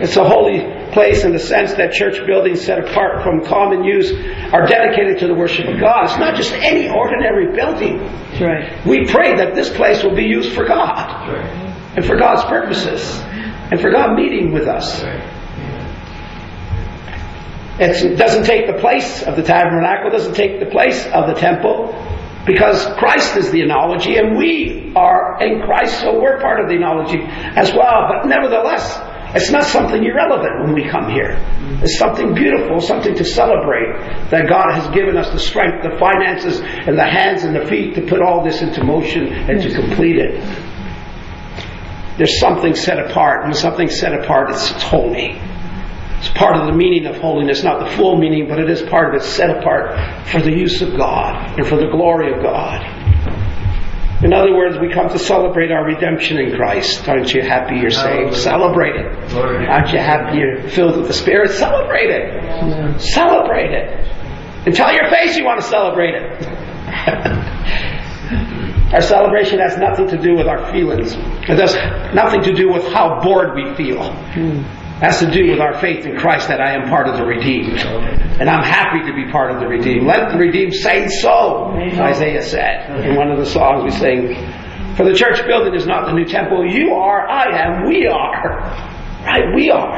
It's 0.00 0.16
a 0.16 0.24
holy 0.24 0.60
place 0.94 1.24
in 1.24 1.32
the 1.32 1.38
sense 1.38 1.74
that 1.74 1.92
church 1.92 2.24
buildings 2.26 2.64
set 2.64 2.78
apart 2.78 3.22
from 3.22 3.44
common 3.44 3.84
use 3.84 4.10
are 4.52 4.66
dedicated 4.66 5.18
to 5.18 5.26
the 5.26 5.34
worship 5.34 5.68
of 5.68 5.78
God. 5.78 6.04
It's 6.04 6.18
not 6.18 6.36
just 6.36 6.52
any 6.54 6.88
ordinary 6.88 7.54
building. 7.54 7.98
Right. 8.40 8.86
We 8.86 9.06
pray 9.06 9.36
that 9.36 9.54
this 9.54 9.68
place 9.68 10.02
will 10.02 10.16
be 10.16 10.24
used 10.24 10.54
for 10.54 10.64
God 10.64 11.28
and 11.96 12.04
for 12.04 12.16
God's 12.16 12.44
purposes 12.44 13.20
and 13.70 13.80
for 13.80 13.90
God 13.90 14.16
meeting 14.16 14.52
with 14.52 14.66
us. 14.66 15.02
It 17.76 18.16
doesn't 18.16 18.44
take 18.44 18.66
the 18.68 18.78
place 18.80 19.22
of 19.24 19.36
the 19.36 19.42
tabernacle, 19.42 20.10
doesn't 20.10 20.34
take 20.34 20.60
the 20.60 20.66
place 20.66 21.04
of 21.06 21.26
the 21.26 21.34
temple, 21.34 21.92
because 22.46 22.84
Christ 22.98 23.36
is 23.36 23.50
the 23.50 23.62
analogy 23.62 24.16
and 24.16 24.36
we 24.36 24.92
are 24.94 25.42
in 25.42 25.62
Christ, 25.62 26.00
so 26.00 26.20
we're 26.20 26.38
part 26.40 26.60
of 26.60 26.68
the 26.68 26.76
analogy 26.76 27.18
as 27.22 27.72
well. 27.72 28.06
But 28.08 28.26
nevertheless, 28.28 28.96
it's 29.34 29.50
not 29.50 29.64
something 29.64 30.04
irrelevant 30.04 30.60
when 30.62 30.74
we 30.74 30.88
come 30.88 31.10
here. 31.10 31.36
It's 31.82 31.98
something 31.98 32.34
beautiful, 32.34 32.80
something 32.80 33.16
to 33.16 33.24
celebrate 33.24 34.30
that 34.30 34.48
God 34.48 34.72
has 34.72 34.94
given 34.94 35.16
us 35.16 35.30
the 35.30 35.40
strength, 35.40 35.82
the 35.82 35.98
finances, 35.98 36.60
and 36.60 36.96
the 36.96 37.04
hands 37.04 37.42
and 37.42 37.54
the 37.54 37.66
feet 37.66 37.96
to 37.96 38.02
put 38.02 38.22
all 38.22 38.44
this 38.44 38.62
into 38.62 38.84
motion 38.84 39.26
and 39.26 39.60
to 39.60 39.74
complete 39.74 40.18
it. 40.18 40.40
There's 42.16 42.38
something 42.38 42.76
set 42.76 42.98
apart. 43.10 43.44
When 43.44 43.54
something's 43.54 43.98
set 43.98 44.14
apart, 44.14 44.50
it's, 44.50 44.70
it's 44.70 44.84
holy. 44.84 45.36
It's 46.18 46.28
part 46.28 46.56
of 46.56 46.66
the 46.66 46.72
meaning 46.72 47.06
of 47.06 47.16
holiness, 47.16 47.64
not 47.64 47.80
the 47.80 47.96
full 47.96 48.16
meaning, 48.16 48.48
but 48.48 48.60
it 48.60 48.70
is 48.70 48.82
part 48.82 49.14
of 49.14 49.20
it 49.20 49.24
set 49.24 49.50
apart 49.50 49.98
for 50.28 50.40
the 50.40 50.52
use 50.52 50.80
of 50.80 50.96
God 50.96 51.58
and 51.58 51.66
for 51.66 51.76
the 51.76 51.88
glory 51.88 52.32
of 52.32 52.40
God. 52.40 53.03
In 54.24 54.32
other 54.32 54.56
words, 54.56 54.78
we 54.80 54.90
come 54.90 55.10
to 55.10 55.18
celebrate 55.18 55.70
our 55.70 55.84
redemption 55.84 56.38
in 56.38 56.56
Christ. 56.56 57.06
Aren't 57.06 57.34
you 57.34 57.42
happy 57.42 57.76
you're 57.76 57.90
saved? 57.90 58.34
Celebrate 58.36 58.96
it. 58.96 59.34
Aren't 59.34 59.92
you 59.92 59.98
happy 59.98 60.38
you're 60.38 60.66
filled 60.70 60.96
with 60.96 61.08
the 61.08 61.12
Spirit? 61.12 61.50
Celebrate 61.50 62.08
it. 62.08 62.98
Celebrate 63.00 63.72
it. 63.72 63.90
And 64.66 64.74
tell 64.74 64.94
your 64.94 65.10
face 65.10 65.36
you 65.36 65.44
want 65.44 65.60
to 65.60 65.66
celebrate 65.66 66.14
it. 66.14 66.48
our 68.94 69.02
celebration 69.02 69.58
has 69.58 69.76
nothing 69.76 70.08
to 70.08 70.16
do 70.16 70.34
with 70.34 70.46
our 70.46 70.72
feelings. 70.72 71.12
It 71.12 71.58
has 71.58 71.74
nothing 72.14 72.42
to 72.44 72.54
do 72.54 72.72
with 72.72 72.90
how 72.94 73.20
bored 73.22 73.54
we 73.54 73.74
feel. 73.74 74.00
Has 75.04 75.18
to 75.18 75.30
do 75.30 75.50
with 75.50 75.60
our 75.60 75.78
faith 75.80 76.06
in 76.06 76.16
Christ 76.16 76.48
that 76.48 76.62
I 76.62 76.72
am 76.72 76.88
part 76.88 77.06
of 77.08 77.18
the 77.18 77.26
redeemed. 77.26 77.78
And 78.40 78.48
I'm 78.48 78.64
happy 78.64 79.04
to 79.06 79.14
be 79.14 79.30
part 79.30 79.50
of 79.52 79.60
the 79.60 79.68
redeemed. 79.68 80.06
Let 80.06 80.32
the 80.32 80.38
redeemed 80.38 80.72
say 80.72 81.08
so, 81.08 81.72
Isaiah 81.76 82.42
said 82.42 83.04
in 83.04 83.14
one 83.14 83.30
of 83.30 83.38
the 83.38 83.44
songs 83.44 83.84
we 83.84 83.90
sing. 83.90 84.34
For 84.96 85.04
the 85.04 85.12
church 85.12 85.46
building 85.46 85.74
is 85.74 85.86
not 85.86 86.06
the 86.06 86.12
new 86.12 86.24
temple. 86.24 86.64
You 86.66 86.94
are, 86.94 87.28
I 87.28 87.54
am, 87.54 87.86
we 87.86 88.06
are. 88.06 88.60
Right? 89.26 89.54
We 89.54 89.70
are. 89.70 89.94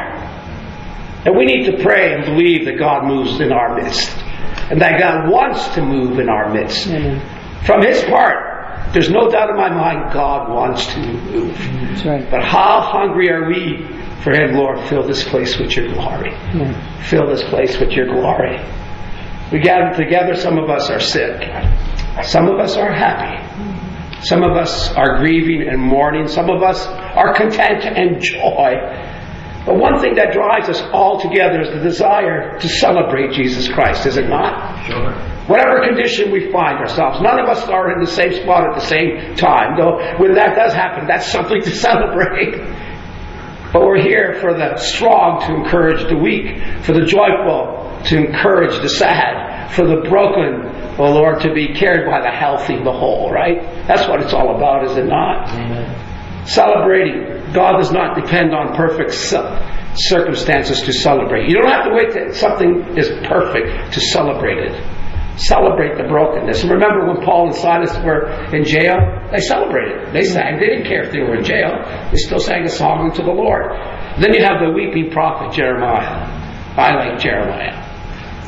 And 1.24 1.36
we 1.36 1.44
need 1.44 1.66
to 1.66 1.84
pray 1.84 2.12
and 2.12 2.24
believe 2.24 2.64
that 2.64 2.76
God 2.76 3.04
moves 3.04 3.38
in 3.38 3.52
our 3.52 3.76
midst. 3.76 4.10
And 4.72 4.80
that 4.80 4.98
God 4.98 5.30
wants 5.30 5.68
to 5.76 5.82
move 5.82 6.18
in 6.18 6.28
our 6.28 6.52
midst. 6.52 6.88
From 7.64 7.80
His 7.80 8.02
part, 8.06 8.92
there's 8.92 9.10
no 9.10 9.30
doubt 9.30 9.50
in 9.50 9.56
my 9.56 9.70
mind 9.70 10.12
God 10.12 10.50
wants 10.50 10.84
to 10.94 10.98
move. 10.98 11.56
That's 11.56 12.04
right. 12.04 12.28
But 12.28 12.42
how 12.42 12.80
hungry 12.80 13.30
are 13.30 13.48
we 13.48 13.86
Lord? 14.26 14.80
Fill 14.88 15.06
this 15.06 15.24
place 15.28 15.58
with 15.58 15.76
your 15.76 15.92
glory. 15.92 16.32
Fill 17.04 17.28
this 17.28 17.42
place 17.44 17.78
with 17.78 17.90
your 17.92 18.06
glory. 18.06 18.58
We 19.52 19.60
gather 19.60 19.96
together, 19.96 20.34
some 20.34 20.58
of 20.58 20.68
us 20.68 20.90
are 20.90 21.00
sick. 21.00 21.42
Some 22.24 22.48
of 22.48 22.58
us 22.58 22.76
are 22.76 22.92
happy. 22.92 23.42
Some 24.22 24.42
of 24.42 24.56
us 24.56 24.90
are 24.94 25.18
grieving 25.18 25.68
and 25.68 25.80
mourning. 25.80 26.26
Some 26.26 26.50
of 26.50 26.62
us 26.62 26.84
are 26.86 27.34
content 27.34 27.84
and 27.84 28.20
joy. 28.20 28.74
But 29.66 29.76
one 29.78 30.00
thing 30.00 30.14
that 30.14 30.32
drives 30.32 30.68
us 30.68 30.80
all 30.92 31.20
together 31.20 31.60
is 31.60 31.70
the 31.70 31.80
desire 31.80 32.58
to 32.58 32.68
celebrate 32.68 33.32
Jesus 33.32 33.68
Christ, 33.68 34.06
is 34.06 34.16
it 34.16 34.28
not? 34.28 34.84
Sure. 34.86 35.12
Whatever 35.46 35.86
condition 35.86 36.32
we 36.32 36.50
find 36.50 36.78
ourselves, 36.78 37.20
none 37.20 37.38
of 37.38 37.48
us 37.48 37.62
are 37.68 37.92
in 37.92 38.00
the 38.00 38.10
same 38.10 38.32
spot 38.32 38.64
at 38.68 38.74
the 38.74 38.86
same 38.86 39.36
time. 39.36 39.76
Though 39.76 39.98
when 40.18 40.34
that 40.34 40.56
does 40.56 40.72
happen, 40.72 41.06
that's 41.06 41.30
something 41.30 41.60
to 41.62 41.70
celebrate. 41.74 42.54
But 43.76 43.84
we're 43.84 44.00
here 44.00 44.38
for 44.40 44.54
the 44.54 44.78
strong 44.78 45.46
to 45.46 45.54
encourage 45.54 46.08
the 46.08 46.16
weak, 46.16 46.56
for 46.80 46.94
the 46.94 47.04
joyful 47.04 48.00
to 48.06 48.16
encourage 48.16 48.80
the 48.80 48.88
sad, 48.88 49.70
for 49.70 49.86
the 49.86 49.96
broken, 50.08 50.64
oh 50.98 51.12
Lord, 51.12 51.42
to 51.42 51.52
be 51.52 51.74
cared 51.74 52.06
by 52.06 52.22
the 52.22 52.30
healthy, 52.30 52.82
the 52.82 52.90
whole, 52.90 53.30
right? 53.30 53.60
That's 53.86 54.08
what 54.08 54.22
it's 54.22 54.32
all 54.32 54.56
about, 54.56 54.86
is 54.86 54.96
it 54.96 55.04
not? 55.04 55.50
Amen. 55.50 56.46
Celebrating. 56.46 57.52
God 57.52 57.76
does 57.76 57.92
not 57.92 58.16
depend 58.16 58.54
on 58.54 58.74
perfect 58.74 59.12
circumstances 59.12 60.80
to 60.80 60.94
celebrate. 60.94 61.46
You 61.50 61.56
don't 61.56 61.70
have 61.70 61.84
to 61.84 61.92
wait 61.92 62.14
till 62.14 62.32
something 62.32 62.96
is 62.96 63.10
perfect 63.28 63.92
to 63.92 64.00
celebrate 64.00 64.56
it. 64.56 64.72
Celebrate 65.36 65.96
the 65.98 66.08
brokenness. 66.08 66.62
And 66.62 66.72
remember 66.72 67.06
when 67.06 67.22
Paul 67.22 67.48
and 67.48 67.54
Silas 67.54 67.92
were 68.04 68.28
in 68.54 68.64
jail? 68.64 68.96
They 69.30 69.40
celebrated. 69.40 70.12
They 70.14 70.20
mm-hmm. 70.20 70.32
sang. 70.32 70.58
They 70.58 70.66
didn't 70.66 70.86
care 70.86 71.04
if 71.04 71.12
they 71.12 71.20
were 71.20 71.36
in 71.36 71.44
jail. 71.44 71.76
They 72.10 72.16
still 72.16 72.40
sang 72.40 72.64
a 72.64 72.70
song 72.70 73.10
unto 73.10 73.22
the 73.22 73.32
Lord. 73.32 73.72
Then 74.18 74.32
you 74.32 74.42
have 74.42 74.60
the 74.64 74.72
weeping 74.72 75.10
prophet 75.10 75.52
Jeremiah. 75.52 76.24
I 76.76 76.94
like 76.94 77.20
Jeremiah. 77.20 77.84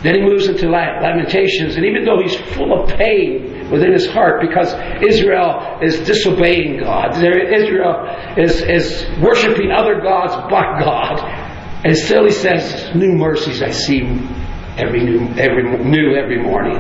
Then 0.03 0.15
he 0.15 0.23
moves 0.23 0.47
into 0.47 0.69
Lamentations, 0.69 1.75
and 1.75 1.85
even 1.85 2.05
though 2.05 2.23
he's 2.23 2.37
full 2.55 2.73
of 2.73 2.89
pain 2.89 3.69
within 3.69 3.93
his 3.93 4.07
heart 4.07 4.41
because 4.41 4.73
Israel 5.03 5.81
is 5.83 5.99
disobeying 6.07 6.79
God, 6.79 7.17
Israel 7.17 8.07
is, 8.37 8.63
is 8.63 9.07
worshiping 9.21 9.73
other 9.73 10.01
gods 10.01 10.35
but 10.49 10.85
God, 10.85 11.19
and 11.85 11.97
still 11.97 12.25
he 12.25 12.31
says, 12.31 12.95
"New 12.95 13.13
mercies 13.17 13.61
I 13.61 13.71
see 13.71 14.03
every 14.79 15.05
new 15.05 15.21
every 15.37 15.65
new 15.85 16.17
every 16.17 16.41
morning." 16.43 16.79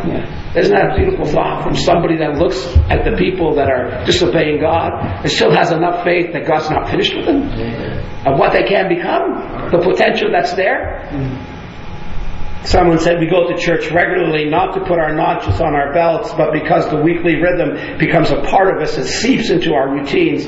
Isn't 0.57 0.75
that 0.75 0.93
a 0.93 0.97
beautiful 0.97 1.26
thought 1.26 1.64
from 1.64 1.75
somebody 1.75 2.17
that 2.19 2.38
looks 2.38 2.59
at 2.88 3.05
the 3.05 3.17
people 3.19 3.55
that 3.57 3.69
are 3.69 4.05
disobeying 4.07 4.61
God 4.61 4.93
and 5.23 5.31
still 5.31 5.50
has 5.52 5.73
enough 5.73 6.05
faith 6.05 6.33
that 6.33 6.47
God's 6.47 6.71
not 6.71 6.88
finished 6.88 7.14
with 7.14 7.26
them, 7.26 7.43
of 8.26 8.38
what 8.38 8.52
they 8.52 8.62
can 8.62 8.88
become, 8.88 9.69
the 9.71 9.78
potential 9.78 10.31
that's 10.33 10.55
there? 10.55 11.05
Mm-hmm. 11.12 11.57
Someone 12.64 12.98
said 12.98 13.20
we 13.20 13.26
go 13.26 13.48
to 13.48 13.56
church 13.56 13.90
regularly 13.92 14.46
not 14.46 14.74
to 14.74 14.80
put 14.80 14.98
our 14.98 15.14
notches 15.14 15.60
on 15.60 15.74
our 15.74 15.92
belts, 15.92 16.32
but 16.34 16.52
because 16.52 16.88
the 16.90 17.00
weekly 17.00 17.36
rhythm 17.36 17.98
becomes 17.98 18.30
a 18.30 18.42
part 18.42 18.74
of 18.74 18.82
us 18.82 18.96
and 18.96 19.06
seeps 19.06 19.50
into 19.50 19.74
our 19.74 19.88
routines, 19.90 20.46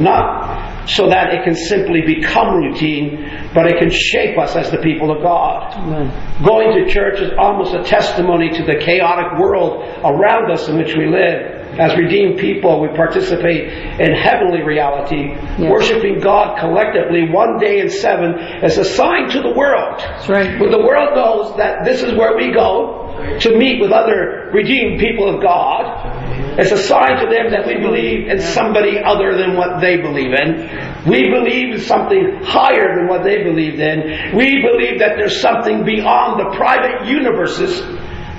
not 0.00 0.88
so 0.88 1.08
that 1.08 1.32
it 1.32 1.44
can 1.44 1.54
simply 1.54 2.02
become 2.02 2.56
routine, 2.56 3.50
but 3.54 3.66
it 3.66 3.78
can 3.78 3.90
shape 3.90 4.36
us 4.38 4.56
as 4.56 4.70
the 4.70 4.78
people 4.78 5.10
of 5.10 5.22
God. 5.22 5.72
Amen. 5.74 6.44
Going 6.44 6.84
to 6.84 6.92
church 6.92 7.20
is 7.20 7.30
almost 7.38 7.74
a 7.74 7.84
testimony 7.84 8.50
to 8.50 8.64
the 8.64 8.76
chaotic 8.76 9.38
world 9.38 9.84
around 10.04 10.50
us 10.50 10.68
in 10.68 10.76
which 10.76 10.96
we 10.96 11.06
live. 11.06 11.51
As 11.78 11.96
redeemed 11.96 12.38
people, 12.38 12.80
we 12.80 12.88
participate 12.88 14.00
in 14.00 14.12
heavenly 14.14 14.62
reality. 14.62 15.32
Yeah. 15.32 15.70
Worshiping 15.70 16.20
God 16.20 16.58
collectively 16.58 17.30
one 17.30 17.58
day 17.58 17.80
in 17.80 17.88
seven 17.88 18.34
as 18.62 18.76
a 18.78 18.84
sign 18.84 19.30
to 19.30 19.40
the 19.40 19.52
world. 19.52 19.98
That's 19.98 20.28
right. 20.28 20.60
When 20.60 20.70
the 20.70 20.82
world 20.82 21.14
knows 21.14 21.56
that 21.56 21.84
this 21.84 22.02
is 22.02 22.12
where 22.14 22.36
we 22.36 22.52
go 22.52 23.38
to 23.40 23.56
meet 23.56 23.80
with 23.80 23.90
other 23.90 24.50
redeemed 24.52 25.00
people 25.00 25.34
of 25.34 25.42
God, 25.42 26.20
it's 26.58 26.72
a 26.72 26.76
sign 26.76 27.24
to 27.24 27.26
them 27.30 27.50
that 27.52 27.66
we 27.66 27.76
believe 27.76 28.28
in 28.28 28.40
somebody 28.40 28.98
other 28.98 29.38
than 29.38 29.56
what 29.56 29.80
they 29.80 29.96
believe 29.96 30.34
in. 30.34 31.08
We 31.08 31.30
believe 31.30 31.74
in 31.74 31.80
something 31.80 32.42
higher 32.44 32.96
than 32.96 33.08
what 33.08 33.24
they 33.24 33.42
believed 33.42 33.80
in. 33.80 34.36
We 34.36 34.60
believe 34.60 34.98
that 34.98 35.16
there's 35.16 35.40
something 35.40 35.84
beyond 35.84 36.38
the 36.40 36.54
private 36.54 37.08
universes 37.08 37.80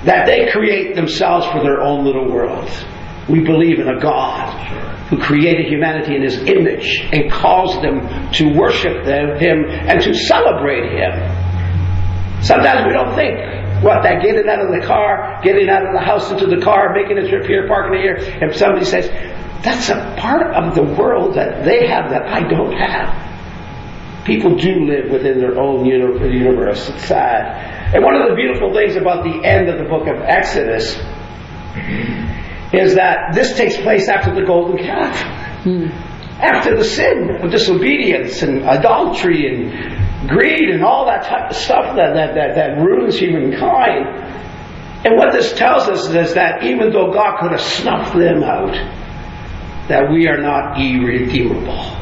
that 0.04 0.26
they 0.26 0.50
create 0.52 0.94
themselves 0.94 1.46
for 1.46 1.62
their 1.62 1.80
own 1.80 2.04
little 2.04 2.30
world. 2.30 2.70
We 3.28 3.40
believe 3.40 3.78
in 3.78 3.88
a 3.88 4.00
God 4.00 4.52
who 5.08 5.18
created 5.18 5.66
humanity 5.66 6.16
in 6.16 6.22
his 6.22 6.36
image 6.36 7.08
and 7.12 7.30
caused 7.30 7.82
them 7.82 8.30
to 8.32 8.52
worship 8.56 9.04
them, 9.04 9.38
him 9.38 9.64
and 9.68 10.00
to 10.02 10.14
celebrate 10.14 10.90
him. 10.90 11.12
Sometimes 12.42 12.86
we 12.86 12.92
don't 12.92 13.14
think 13.14 13.82
what 13.82 14.02
that 14.02 14.22
getting 14.22 14.48
out 14.48 14.60
of 14.60 14.72
the 14.72 14.86
car, 14.86 15.40
getting 15.42 15.68
out 15.68 15.86
of 15.86 15.92
the 15.92 16.00
house 16.00 16.30
into 16.30 16.46
the 16.46 16.60
car, 16.62 16.94
making 16.94 17.18
a 17.18 17.28
trip 17.28 17.44
here, 17.46 17.68
parking 17.68 18.00
here, 18.00 18.16
and 18.16 18.54
somebody 18.54 18.84
says, 18.84 19.08
that's 19.62 19.88
a 19.88 20.16
part 20.18 20.54
of 20.54 20.74
the 20.74 20.82
world 20.82 21.34
that 21.36 21.64
they 21.64 21.86
have 21.86 22.10
that 22.10 22.26
I 22.26 22.46
don't 22.46 22.72
have. 22.72 24.24
People 24.24 24.56
do 24.56 24.86
live 24.86 25.10
within 25.10 25.38
their 25.38 25.58
own 25.58 25.84
universe. 25.84 26.88
It's 26.88 27.04
sad. 27.04 27.94
And 27.94 28.02
one 28.02 28.14
of 28.14 28.28
the 28.28 28.34
beautiful 28.34 28.72
things 28.72 28.96
about 28.96 29.24
the 29.24 29.44
end 29.44 29.68
of 29.68 29.78
the 29.78 29.84
book 29.84 30.06
of 30.06 30.20
Exodus 30.22 30.96
is 32.78 32.94
that 32.94 33.34
this 33.34 33.56
takes 33.56 33.76
place 33.76 34.08
after 34.08 34.34
the 34.34 34.44
golden 34.44 34.78
calf. 34.78 35.16
Hmm. 35.64 35.86
After 36.40 36.76
the 36.76 36.84
sin 36.84 37.38
of 37.42 37.50
disobedience 37.50 38.42
and 38.42 38.62
adultery 38.68 39.46
and 39.46 40.28
greed 40.28 40.70
and 40.70 40.84
all 40.84 41.06
that 41.06 41.24
type 41.24 41.50
of 41.50 41.56
stuff 41.56 41.96
that, 41.96 42.14
that, 42.14 42.34
that, 42.34 42.54
that 42.54 42.78
ruins 42.78 43.18
humankind. 43.18 44.06
And 45.06 45.16
what 45.16 45.32
this 45.32 45.52
tells 45.52 45.88
us 45.88 46.08
is 46.08 46.34
that 46.34 46.64
even 46.64 46.92
though 46.92 47.12
God 47.12 47.38
could 47.40 47.52
have 47.52 47.60
snuffed 47.60 48.16
them 48.16 48.42
out, 48.42 48.74
that 49.88 50.10
we 50.10 50.26
are 50.28 50.40
not 50.40 50.80
irredeemable. 50.80 51.94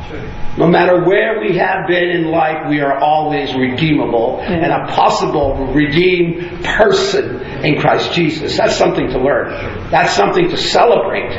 No 0.58 0.66
matter 0.66 1.02
where 1.04 1.40
we 1.40 1.56
have 1.56 1.86
been 1.88 2.10
in 2.10 2.30
life, 2.30 2.68
we 2.68 2.80
are 2.80 2.98
always 2.98 3.54
redeemable 3.54 4.38
and 4.40 4.70
a 4.70 4.86
possible 4.92 5.72
redeemed 5.72 6.62
person 6.62 7.40
in 7.64 7.80
Christ 7.80 8.12
Jesus. 8.12 8.58
That's 8.58 8.76
something 8.76 9.08
to 9.08 9.18
learn. 9.18 9.90
That's 9.90 10.14
something 10.14 10.50
to 10.50 10.56
celebrate. 10.58 11.32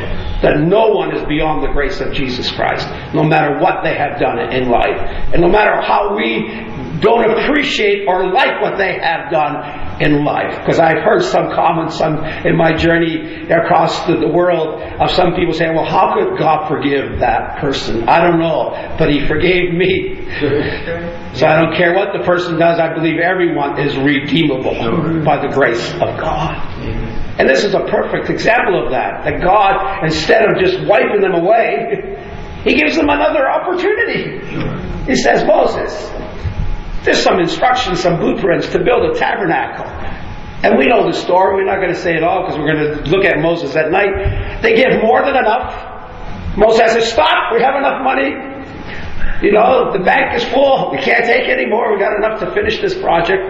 That 0.43 0.59
no 0.59 0.89
one 0.89 1.15
is 1.15 1.23
beyond 1.25 1.63
the 1.63 1.71
grace 1.71 2.00
of 2.01 2.13
Jesus 2.13 2.51
Christ, 2.51 2.88
no 3.15 3.23
matter 3.23 3.59
what 3.59 3.83
they 3.83 3.95
have 3.95 4.19
done 4.19 4.39
in 4.53 4.69
life. 4.69 5.00
And 5.33 5.41
no 5.41 5.47
matter 5.47 5.81
how 5.81 6.15
we 6.15 6.51
don't 7.00 7.29
appreciate 7.31 8.07
or 8.07 8.31
like 8.31 8.62
what 8.62 8.77
they 8.77 9.00
have 9.00 9.31
done 9.31 10.01
in 10.01 10.23
life. 10.23 10.59
Because 10.59 10.79
I've 10.79 11.03
heard 11.03 11.23
some 11.23 11.51
comments 11.53 12.00
on, 12.01 12.25
in 12.47 12.55
my 12.55 12.75
journey 12.75 13.43
across 13.51 14.05
the, 14.05 14.17
the 14.17 14.27
world 14.27 14.81
of 14.81 15.12
some 15.12 15.33
people 15.35 15.53
saying, 15.53 15.75
well, 15.75 15.85
how 15.85 16.15
could 16.15 16.39
God 16.39 16.67
forgive 16.67 17.19
that 17.19 17.59
person? 17.59 18.07
I 18.07 18.21
don't 18.21 18.39
know, 18.39 18.95
but 18.97 19.09
He 19.09 19.27
forgave 19.27 19.73
me. 19.73 21.23
So 21.33 21.47
I 21.47 21.59
don't 21.59 21.75
care 21.75 21.95
what 21.95 22.13
the 22.13 22.23
person 22.23 22.59
does, 22.59 22.79
I 22.79 22.93
believe 22.93 23.19
everyone 23.19 23.79
is 23.79 23.97
redeemable 23.97 24.75
by 25.25 25.41
the 25.41 25.51
grace 25.51 25.91
of 25.93 26.13
God. 26.19 26.53
And 27.39 27.49
this 27.49 27.63
is 27.63 27.73
a 27.73 27.81
perfect 27.89 28.29
example 28.29 28.85
of 28.85 28.91
that. 28.91 29.23
That 29.25 29.41
God, 29.41 30.03
instead 30.05 30.45
of 30.45 30.61
just 30.61 30.85
wiping 30.85 31.21
them 31.21 31.33
away, 31.33 32.21
He 32.63 32.75
gives 32.75 32.95
them 32.95 33.09
another 33.09 33.49
opportunity. 33.49 34.45
He 35.07 35.15
says, 35.15 35.43
Moses, 35.43 35.91
there's 37.03 37.24
some 37.24 37.39
instructions, 37.39 38.01
some 38.01 38.19
blueprints 38.19 38.67
to 38.69 38.83
build 38.83 39.09
a 39.09 39.17
tabernacle. 39.17 39.89
And 40.63 40.77
we 40.77 40.85
know 40.85 41.09
the 41.09 41.17
story. 41.17 41.55
We're 41.55 41.65
not 41.65 41.81
going 41.81 41.93
to 41.93 42.00
say 42.00 42.15
it 42.15 42.24
all 42.24 42.46
because 42.46 42.59
we're 42.59 42.72
going 42.72 43.03
to 43.03 43.09
look 43.09 43.25
at 43.25 43.41
Moses 43.41 43.75
at 43.75 43.89
night. 43.89 44.61
They 44.61 44.75
give 44.75 45.01
more 45.01 45.25
than 45.25 45.35
enough. 45.35 46.55
Moses 46.55 46.93
says, 46.93 47.11
Stop, 47.11 47.51
we 47.53 47.61
have 47.61 47.75
enough 47.75 48.03
money. 48.03 48.52
You 49.44 49.51
know, 49.51 49.92
the 49.92 50.00
bank 50.00 50.36
is 50.36 50.44
full. 50.46 50.90
We 50.92 51.00
can't 51.00 51.25
take 51.25 51.50
any 51.50 51.66
more. 51.66 51.94
We 51.94 52.00
got 52.00 52.16
enough 52.16 52.40
to 52.40 52.51
finish 52.53 52.79
this 52.79 52.98
project. 52.98 53.44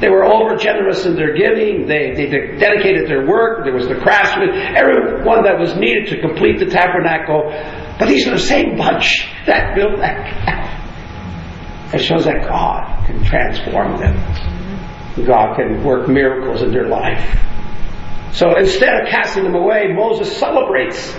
They 0.00 0.08
were 0.08 0.24
over 0.24 0.56
generous 0.56 1.04
in 1.04 1.14
their 1.14 1.34
giving. 1.34 1.86
They, 1.86 2.14
they 2.14 2.56
dedicated 2.56 3.06
their 3.06 3.26
work. 3.26 3.64
There 3.64 3.74
was 3.74 3.86
the 3.86 3.96
craftsmen, 3.96 4.48
everyone 4.74 5.44
that 5.44 5.58
was 5.58 5.76
needed 5.76 6.08
to 6.08 6.20
complete 6.22 6.58
the 6.58 6.64
tabernacle. 6.64 7.52
But 7.98 8.08
these 8.08 8.26
are 8.26 8.30
the 8.30 8.38
same 8.38 8.78
bunch 8.78 9.28
that 9.44 9.76
built 9.76 9.98
that 9.98 10.24
calf. 10.44 11.94
It 11.94 11.98
shows 11.98 12.24
that 12.24 12.48
God 12.48 13.06
can 13.06 13.22
transform 13.24 13.98
them. 13.98 14.16
God 15.26 15.56
can 15.56 15.84
work 15.84 16.08
miracles 16.08 16.62
in 16.62 16.72
their 16.72 16.88
life. 16.88 17.20
So 18.32 18.56
instead 18.56 19.02
of 19.02 19.08
casting 19.08 19.44
them 19.44 19.54
away, 19.54 19.92
Moses 19.92 20.34
celebrates. 20.38 21.14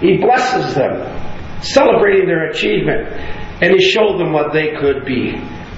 He 0.00 0.18
blesses 0.18 0.74
them, 0.74 1.00
celebrating 1.62 2.26
their 2.26 2.50
achievement, 2.50 3.08
and 3.62 3.72
he 3.72 3.80
showed 3.80 4.18
them 4.18 4.32
what 4.32 4.52
they 4.52 4.74
could 4.80 5.04
be. 5.04 5.36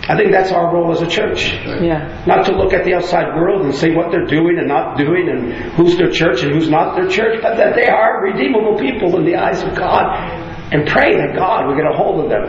I 0.09 0.17
think 0.17 0.33
that's 0.33 0.51
our 0.51 0.75
role 0.75 0.91
as 0.91 1.01
a 1.01 1.07
church. 1.07 1.53
Yeah. 1.81 2.25
Not 2.27 2.45
to 2.47 2.57
look 2.57 2.73
at 2.73 2.85
the 2.85 2.95
outside 2.95 3.37
world 3.37 3.63
and 3.63 3.73
see 3.73 3.95
what 3.95 4.11
they're 4.11 4.27
doing 4.27 4.59
and 4.59 4.67
not 4.67 4.99
doing 4.99 5.29
and 5.29 5.53
who's 5.75 5.97
their 5.97 6.11
church 6.11 6.43
and 6.43 6.53
who's 6.53 6.69
not 6.69 6.97
their 6.97 7.09
church, 7.09 7.41
but 7.41 7.57
that 7.57 7.77
they 7.77 7.87
are 7.87 8.21
redeemable 8.21 8.79
people 8.79 9.17
in 9.17 9.25
the 9.25 9.37
eyes 9.37 9.63
of 9.63 9.77
God 9.77 10.19
and 10.73 10.89
pray 10.89 11.15
that 11.17 11.37
God 11.37 11.69
will 11.69 11.77
get 11.77 11.87
a 11.87 11.97
hold 11.97 12.25
of 12.25 12.31
them. 12.31 12.45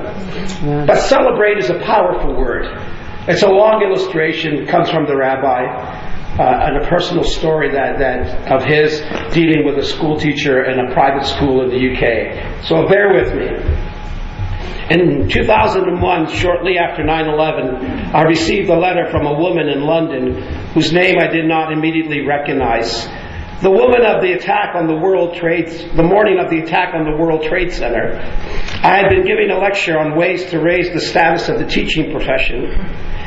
Yeah. 0.65 0.85
But 0.87 1.01
celebrate 1.01 1.59
is 1.59 1.69
a 1.69 1.77
powerful 1.79 2.35
word. 2.35 2.65
It's 3.27 3.43
a 3.43 3.49
long 3.49 3.83
illustration, 3.83 4.63
it 4.63 4.69
comes 4.69 4.89
from 4.89 5.05
the 5.05 5.15
rabbi, 5.15 5.61
uh, 6.39 6.65
and 6.65 6.83
a 6.83 6.87
personal 6.87 7.23
story 7.23 7.71
that, 7.71 7.99
that 7.99 8.51
of 8.51 8.63
his 8.63 9.01
dealing 9.33 9.65
with 9.65 9.77
a 9.77 9.85
school 9.85 10.19
teacher 10.19 10.65
in 10.65 10.79
a 10.79 10.93
private 10.93 11.25
school 11.25 11.61
in 11.61 11.69
the 11.69 11.77
UK. 11.77 12.65
So 12.65 12.87
bear 12.87 13.13
with 13.13 13.33
me. 13.35 13.93
In 14.89 15.29
2001, 15.29 16.27
shortly 16.31 16.77
after 16.77 17.03
9-11, 17.03 18.13
I 18.13 18.23
received 18.23 18.69
a 18.69 18.77
letter 18.77 19.09
from 19.11 19.25
a 19.25 19.33
woman 19.33 19.69
in 19.69 19.83
London 19.83 20.41
whose 20.73 20.91
name 20.91 21.15
I 21.21 21.27
did 21.27 21.45
not 21.45 21.71
immediately 21.71 22.25
recognize. 22.25 23.07
The 23.61 23.71
woman 23.71 24.03
of 24.05 24.21
the 24.21 24.33
attack 24.33 24.75
on 24.75 24.87
the 24.87 24.95
World 24.95 25.35
Trade, 25.35 25.69
the 25.95 26.03
morning 26.03 26.37
of 26.37 26.49
the 26.49 26.59
attack 26.59 26.93
on 26.93 27.05
the 27.05 27.15
World 27.15 27.43
Trade 27.43 27.71
Center, 27.71 28.19
I 28.83 28.97
had 28.97 29.07
been 29.07 29.25
giving 29.25 29.51
a 29.51 29.57
lecture 29.57 29.97
on 29.97 30.17
ways 30.17 30.49
to 30.49 30.59
raise 30.59 30.91
the 30.91 30.99
status 30.99 31.47
of 31.47 31.59
the 31.59 31.65
teaching 31.65 32.11
profession, 32.11 32.65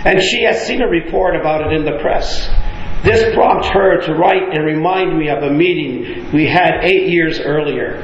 and 0.05 0.21
she 0.21 0.43
had 0.43 0.57
seen 0.57 0.83
a 0.83 0.89
report 0.89 1.37
about 1.37 1.67
it 1.67 1.73
in 1.73 1.87
the 1.87 1.99
press. 2.03 2.51
This 3.03 3.35
prompted 3.35 3.71
her 3.73 4.01
to 4.07 4.15
write 4.15 4.55
and 4.55 4.65
remind 4.65 5.17
me 5.17 5.29
of 5.29 5.43
a 5.43 5.51
meeting 5.51 6.31
we 6.33 6.47
had 6.47 6.81
eight 6.83 7.09
years 7.09 7.39
earlier. 7.41 8.01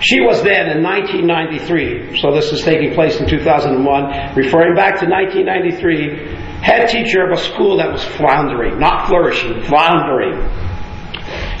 She 0.00 0.20
was 0.20 0.42
then 0.42 0.70
in 0.70 0.82
1993, 0.82 2.20
so 2.20 2.32
this 2.32 2.50
is 2.52 2.62
taking 2.62 2.94
place 2.94 3.20
in 3.20 3.28
2001, 3.28 4.34
referring 4.34 4.74
back 4.74 4.98
to 5.00 5.06
1993, 5.06 6.62
head 6.62 6.88
teacher 6.88 7.22
of 7.24 7.38
a 7.38 7.42
school 7.42 7.76
that 7.76 7.92
was 7.92 8.02
floundering, 8.16 8.78
not 8.78 9.08
flourishing, 9.08 9.62
floundering. 9.64 10.40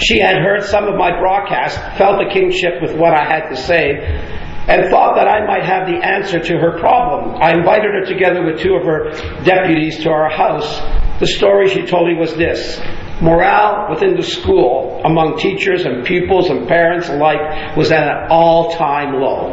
She 0.00 0.18
had 0.18 0.36
heard 0.36 0.64
some 0.64 0.84
of 0.84 0.96
my 0.96 1.18
broadcasts, 1.20 1.78
felt 1.98 2.22
a 2.22 2.30
kingship 2.32 2.80
with 2.80 2.96
what 2.96 3.12
I 3.12 3.24
had 3.24 3.50
to 3.50 3.56
say, 3.56 4.39
and 4.70 4.88
thought 4.88 5.16
that 5.16 5.26
I 5.26 5.44
might 5.44 5.64
have 5.64 5.88
the 5.88 5.98
answer 5.98 6.38
to 6.38 6.58
her 6.58 6.78
problem. 6.78 7.42
I 7.42 7.50
invited 7.52 7.90
her 7.90 8.04
together 8.06 8.44
with 8.44 8.60
two 8.60 8.74
of 8.74 8.86
her 8.86 9.10
deputies 9.42 9.98
to 10.04 10.10
our 10.10 10.30
house. 10.30 10.78
The 11.18 11.26
story 11.26 11.68
she 11.68 11.84
told 11.86 12.06
me 12.06 12.14
was 12.14 12.34
this. 12.36 12.80
Morale 13.20 13.90
within 13.90 14.16
the 14.16 14.22
school 14.22 15.02
among 15.04 15.38
teachers 15.38 15.84
and 15.84 16.06
pupils 16.06 16.50
and 16.50 16.68
parents 16.68 17.08
alike 17.08 17.76
was 17.76 17.90
at 17.90 18.06
an 18.06 18.28
all-time 18.30 19.20
low. 19.20 19.50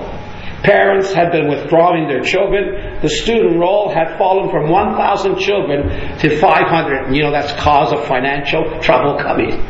Parents 0.62 1.12
had 1.12 1.32
been 1.32 1.50
withdrawing 1.50 2.08
their 2.08 2.22
children. 2.22 3.02
The 3.02 3.10
student 3.10 3.60
roll 3.60 3.90
had 3.92 4.20
fallen 4.20 4.52
from 4.52 4.70
1,000 4.70 5.40
children 5.40 5.90
to 6.20 6.38
500. 6.38 7.08
And 7.08 7.16
you 7.16 7.24
know, 7.24 7.32
that's 7.32 7.54
cause 7.60 7.92
of 7.92 8.06
financial 8.06 8.80
trouble 8.82 9.18
coming. 9.18 9.66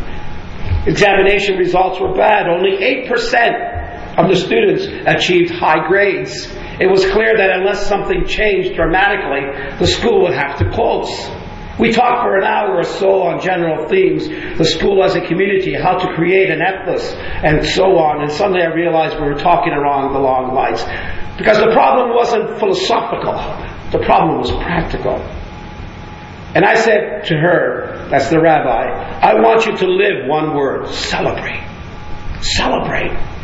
Examination 0.86 1.58
results 1.58 2.00
were 2.02 2.14
bad. 2.14 2.48
Only 2.48 2.78
8% 3.08 3.77
of 4.18 4.30
the 4.30 4.36
students 4.36 4.86
achieved 5.06 5.52
high 5.52 5.88
grades. 5.88 6.48
It 6.80 6.90
was 6.90 7.06
clear 7.06 7.38
that 7.38 7.52
unless 7.52 7.88
something 7.88 8.26
changed 8.26 8.76
dramatically, 8.76 9.78
the 9.78 9.88
school 9.88 10.24
would 10.24 10.34
have 10.34 10.58
to 10.60 10.70
close. 10.72 11.10
We 11.80 11.92
talked 11.92 12.24
for 12.24 12.36
an 12.38 12.44
hour 12.44 12.78
or 12.78 12.84
so 12.84 13.22
on 13.22 13.40
general 13.40 13.88
themes, 13.88 14.28
the 14.28 14.66
school 14.66 15.04
as 15.04 15.16
a 15.16 15.22
community, 15.22 15.76
how 15.76 16.00
to 16.00 16.16
create 16.16 16.50
an 16.50 16.60
ethos, 16.60 17.14
and 17.14 17.64
so 17.64 17.98
on. 18.00 18.24
And 18.24 18.32
suddenly 18.32 18.64
I 18.64 18.74
realized 18.74 19.22
we 19.22 19.28
were 19.28 19.38
talking 19.38 19.74
along 19.74 20.14
the 20.14 20.20
long 20.20 20.56
lines. 20.56 20.82
Because 21.38 21.60
the 21.60 21.72
problem 21.72 22.16
wasn't 22.16 22.58
philosophical, 22.58 23.38
the 23.92 24.04
problem 24.04 24.40
was 24.40 24.50
practical. 24.50 25.22
And 26.56 26.66
I 26.66 26.74
said 26.74 27.26
to 27.26 27.38
her, 27.38 28.08
that's 28.10 28.32
the 28.32 28.42
rabbi, 28.42 29.20
I 29.22 29.36
want 29.36 29.68
you 29.68 29.78
to 29.78 29.86
live 29.86 30.26
one 30.28 30.56
word 30.56 30.88
celebrate. 30.88 31.62
Celebrate. 32.42 33.37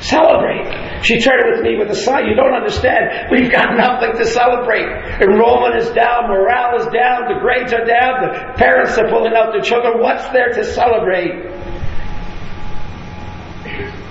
Celebrate. 0.00 1.02
She 1.02 1.20
turned 1.20 1.50
with 1.50 1.62
me 1.62 1.76
with 1.76 1.90
a 1.90 1.94
sigh. 1.94 2.20
You 2.20 2.34
don't 2.34 2.54
understand. 2.54 3.30
We've 3.30 3.50
got 3.50 3.76
nothing 3.76 4.16
to 4.18 4.26
celebrate. 4.26 4.86
Enrollment 5.20 5.76
is 5.76 5.90
down, 5.90 6.28
morale 6.28 6.78
is 6.78 6.86
down, 6.86 7.26
the 7.26 7.40
grades 7.40 7.72
are 7.72 7.84
down, 7.84 8.22
the 8.22 8.54
parents 8.56 8.96
are 8.98 9.08
pulling 9.08 9.34
out 9.34 9.52
their 9.52 9.62
children. 9.62 10.00
What's 10.00 10.28
there 10.28 10.50
to 10.54 10.64
celebrate? 10.64 11.34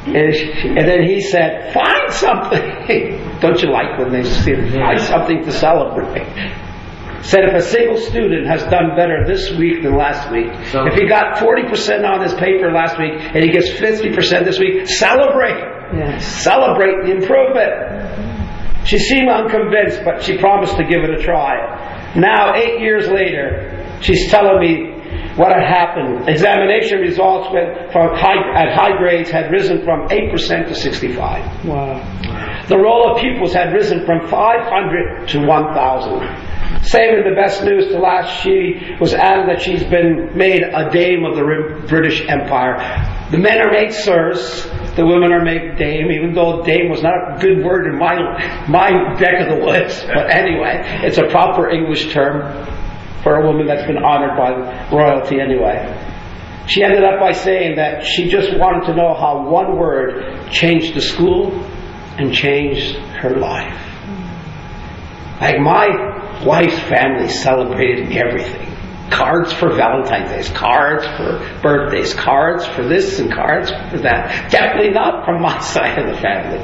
And, 0.07 0.33
she, 0.33 0.69
and 0.69 0.87
then 0.87 1.03
he 1.03 1.21
said, 1.21 1.73
Find 1.73 2.11
something. 2.11 3.39
don't 3.41 3.61
you 3.61 3.71
like 3.71 3.97
when 3.97 4.11
they 4.11 4.23
say, 4.23 4.55
Find 4.71 4.99
something 5.01 5.43
to 5.43 5.51
celebrate? 5.51 6.27
said 7.23 7.43
if 7.43 7.55
a 7.55 7.61
single 7.61 7.97
student 7.97 8.47
has 8.47 8.63
done 8.65 8.95
better 8.95 9.25
this 9.25 9.51
week 9.57 9.83
than 9.83 9.97
last 9.97 10.31
week, 10.31 10.47
so, 10.71 10.85
if 10.85 10.93
he 10.93 11.07
got 11.07 11.35
40% 11.35 12.07
on 12.07 12.21
his 12.21 12.33
paper 12.35 12.71
last 12.71 12.97
week 12.97 13.19
and 13.19 13.43
he 13.43 13.51
gets 13.51 13.69
50% 13.69 14.45
this 14.45 14.59
week, 14.59 14.87
celebrate. 14.87 15.76
Yes. 15.93 16.25
Celebrate 16.43 17.05
the 17.05 17.11
improvement. 17.11 18.87
She 18.87 18.97
seemed 18.99 19.29
unconvinced, 19.29 20.01
but 20.05 20.23
she 20.23 20.37
promised 20.37 20.77
to 20.77 20.83
give 20.83 21.03
it 21.03 21.09
a 21.09 21.21
try. 21.21 22.13
Now, 22.15 22.55
eight 22.55 22.79
years 22.79 23.07
later, 23.09 23.99
she's 24.01 24.29
telling 24.31 24.59
me 24.59 24.97
what 25.35 25.51
had 25.51 25.63
happened. 25.63 26.27
Examination 26.27 26.99
results 26.99 27.49
went 27.53 27.91
from 27.91 28.15
high, 28.15 28.39
at 28.55 28.75
high 28.75 28.97
grades 28.97 29.29
had 29.29 29.51
risen 29.51 29.83
from 29.83 30.07
8% 30.07 30.67
to 30.67 30.75
65. 30.75 31.65
Wow. 31.65 32.65
The 32.67 32.77
roll 32.77 33.11
of 33.11 33.21
pupils 33.21 33.53
had 33.53 33.73
risen 33.73 34.05
from 34.05 34.27
500 34.27 35.27
to 35.29 35.45
1,000. 35.45 36.83
Saving 36.83 37.23
the 37.23 37.35
best 37.35 37.63
news 37.63 37.87
to 37.87 37.99
last, 37.99 38.41
she 38.41 38.95
was 38.99 39.13
added 39.13 39.47
that 39.49 39.61
she's 39.61 39.83
been 39.83 40.35
made 40.35 40.63
a 40.63 40.89
dame 40.91 41.23
of 41.25 41.35
the 41.35 41.85
British 41.87 42.27
Empire. 42.27 42.77
The 43.31 43.37
men 43.37 43.59
are 43.61 43.71
made 43.71 43.93
sirs, 43.93 44.65
the 44.97 45.05
women 45.05 45.31
are 45.31 45.43
made 45.43 45.77
dame, 45.77 46.11
even 46.11 46.33
though 46.33 46.63
dame 46.63 46.89
was 46.89 47.03
not 47.03 47.13
a 47.13 47.39
good 47.39 47.63
word 47.63 47.85
in 47.87 47.97
my, 47.97 48.15
my 48.67 48.89
neck 49.19 49.47
of 49.47 49.57
the 49.57 49.63
woods. 49.63 50.03
But 50.03 50.31
anyway, 50.31 50.81
it's 51.05 51.19
a 51.19 51.27
proper 51.27 51.69
English 51.69 52.11
term 52.11 52.65
for 53.21 53.35
a 53.35 53.45
woman 53.45 53.67
that's 53.67 53.85
been 53.85 54.03
honored 54.03 54.35
by 54.35 54.89
royalty 54.91 55.39
anyway. 55.39 55.85
She 56.67 56.83
ended 56.83 57.03
up 57.03 57.19
by 57.19 57.31
saying 57.31 57.75
that 57.77 58.03
she 58.03 58.27
just 58.27 58.57
wanted 58.57 58.87
to 58.87 58.95
know 58.95 59.13
how 59.13 59.47
one 59.47 59.77
word 59.77 60.49
changed 60.51 60.95
the 60.95 61.01
school 61.01 61.53
and 62.17 62.33
changed 62.33 62.95
her 63.21 63.37
life. 63.37 63.79
Like 65.39 65.59
my 65.59 66.43
wife's 66.43 66.79
family 66.89 67.29
celebrated 67.29 68.11
everything. 68.17 68.66
Cards 69.09 69.53
for 69.53 69.73
Valentine's 69.73 70.47
Day, 70.47 70.53
cards 70.53 71.05
for 71.17 71.61
birthdays, 71.61 72.13
cards 72.13 72.65
for 72.67 72.87
this 72.87 73.19
and 73.19 73.31
cards 73.31 73.69
for 73.91 73.99
that. 73.99 74.51
Definitely 74.51 74.91
not 74.91 75.25
from 75.25 75.41
my 75.41 75.59
side 75.73 75.97
of 75.99 76.15
the 76.15 76.21
family. 76.21 76.59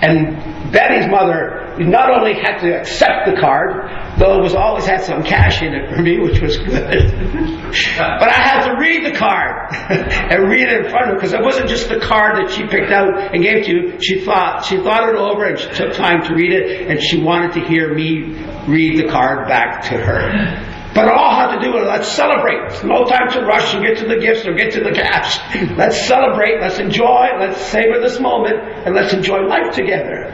And 0.00 0.72
Betty's 0.72 1.10
mother 1.10 1.74
not 1.78 2.10
only 2.10 2.34
had 2.34 2.58
to 2.58 2.78
accept 2.78 3.26
the 3.26 3.40
card, 3.40 3.90
though 4.18 4.38
it 4.38 4.42
was 4.42 4.54
always 4.54 4.84
had 4.84 5.02
some 5.02 5.22
cash 5.22 5.62
in 5.62 5.74
it 5.74 5.90
for 5.90 6.02
me, 6.02 6.20
which 6.20 6.40
was 6.40 6.56
good. 6.56 6.68
but 7.98 8.28
I 8.28 8.40
had 8.40 8.68
to 8.68 8.78
read 8.78 9.04
the 9.04 9.16
card 9.16 9.72
and 9.72 10.48
read 10.48 10.68
it 10.68 10.84
in 10.84 10.90
front 10.90 11.06
of 11.06 11.10
her 11.10 11.14
because 11.14 11.32
it 11.32 11.42
wasn't 11.42 11.68
just 11.68 11.88
the 11.88 12.00
card 12.00 12.36
that 12.36 12.52
she 12.52 12.66
picked 12.66 12.92
out 12.92 13.34
and 13.34 13.42
gave 13.42 13.64
to 13.66 13.70
you. 13.70 14.00
She 14.00 14.24
thought 14.24 14.64
she 14.64 14.76
thought 14.76 15.08
it 15.08 15.16
over 15.16 15.44
and 15.44 15.58
she 15.58 15.68
took 15.70 15.94
time 15.94 16.22
to 16.24 16.34
read 16.34 16.52
it, 16.52 16.90
and 16.90 17.00
she 17.00 17.20
wanted 17.20 17.54
to 17.54 17.60
hear 17.66 17.92
me 17.94 18.34
read 18.66 18.98
the 18.98 19.08
card 19.10 19.48
back 19.48 19.82
to 19.84 19.96
her. 19.96 20.67
But 20.98 21.12
all 21.12 21.30
had 21.30 21.54
to 21.54 21.60
do 21.60 21.72
with 21.74 21.86
let's 21.86 22.08
celebrate. 22.08 22.82
no 22.82 23.04
time 23.04 23.30
to 23.30 23.42
rush 23.46 23.72
and 23.72 23.86
get 23.86 23.98
to 23.98 24.06
the 24.08 24.18
gifts 24.18 24.44
or 24.44 24.54
get 24.54 24.72
to 24.72 24.80
the 24.80 24.90
cash. 24.90 25.38
Let's 25.76 26.08
celebrate, 26.08 26.60
let's 26.60 26.80
enjoy, 26.80 27.38
let's 27.38 27.60
savor 27.66 28.00
this 28.00 28.18
moment, 28.18 28.56
and 28.84 28.96
let's 28.96 29.12
enjoy 29.12 29.46
life 29.46 29.76
together. 29.76 30.26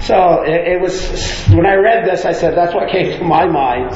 So 0.00 0.42
it, 0.42 0.66
it 0.66 0.80
was, 0.80 1.46
when 1.54 1.64
I 1.64 1.76
read 1.76 2.04
this, 2.04 2.24
I 2.24 2.32
said, 2.32 2.56
that's 2.56 2.74
what 2.74 2.90
came 2.90 3.16
to 3.16 3.24
my 3.24 3.46
mind. 3.46 3.90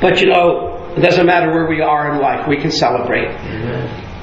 But 0.00 0.22
you 0.22 0.28
know, 0.32 0.94
it 0.96 1.00
doesn't 1.00 1.26
matter 1.26 1.52
where 1.52 1.68
we 1.68 1.82
are 1.82 2.14
in 2.14 2.22
life, 2.22 2.48
we 2.48 2.56
can 2.56 2.70
celebrate. 2.70 3.28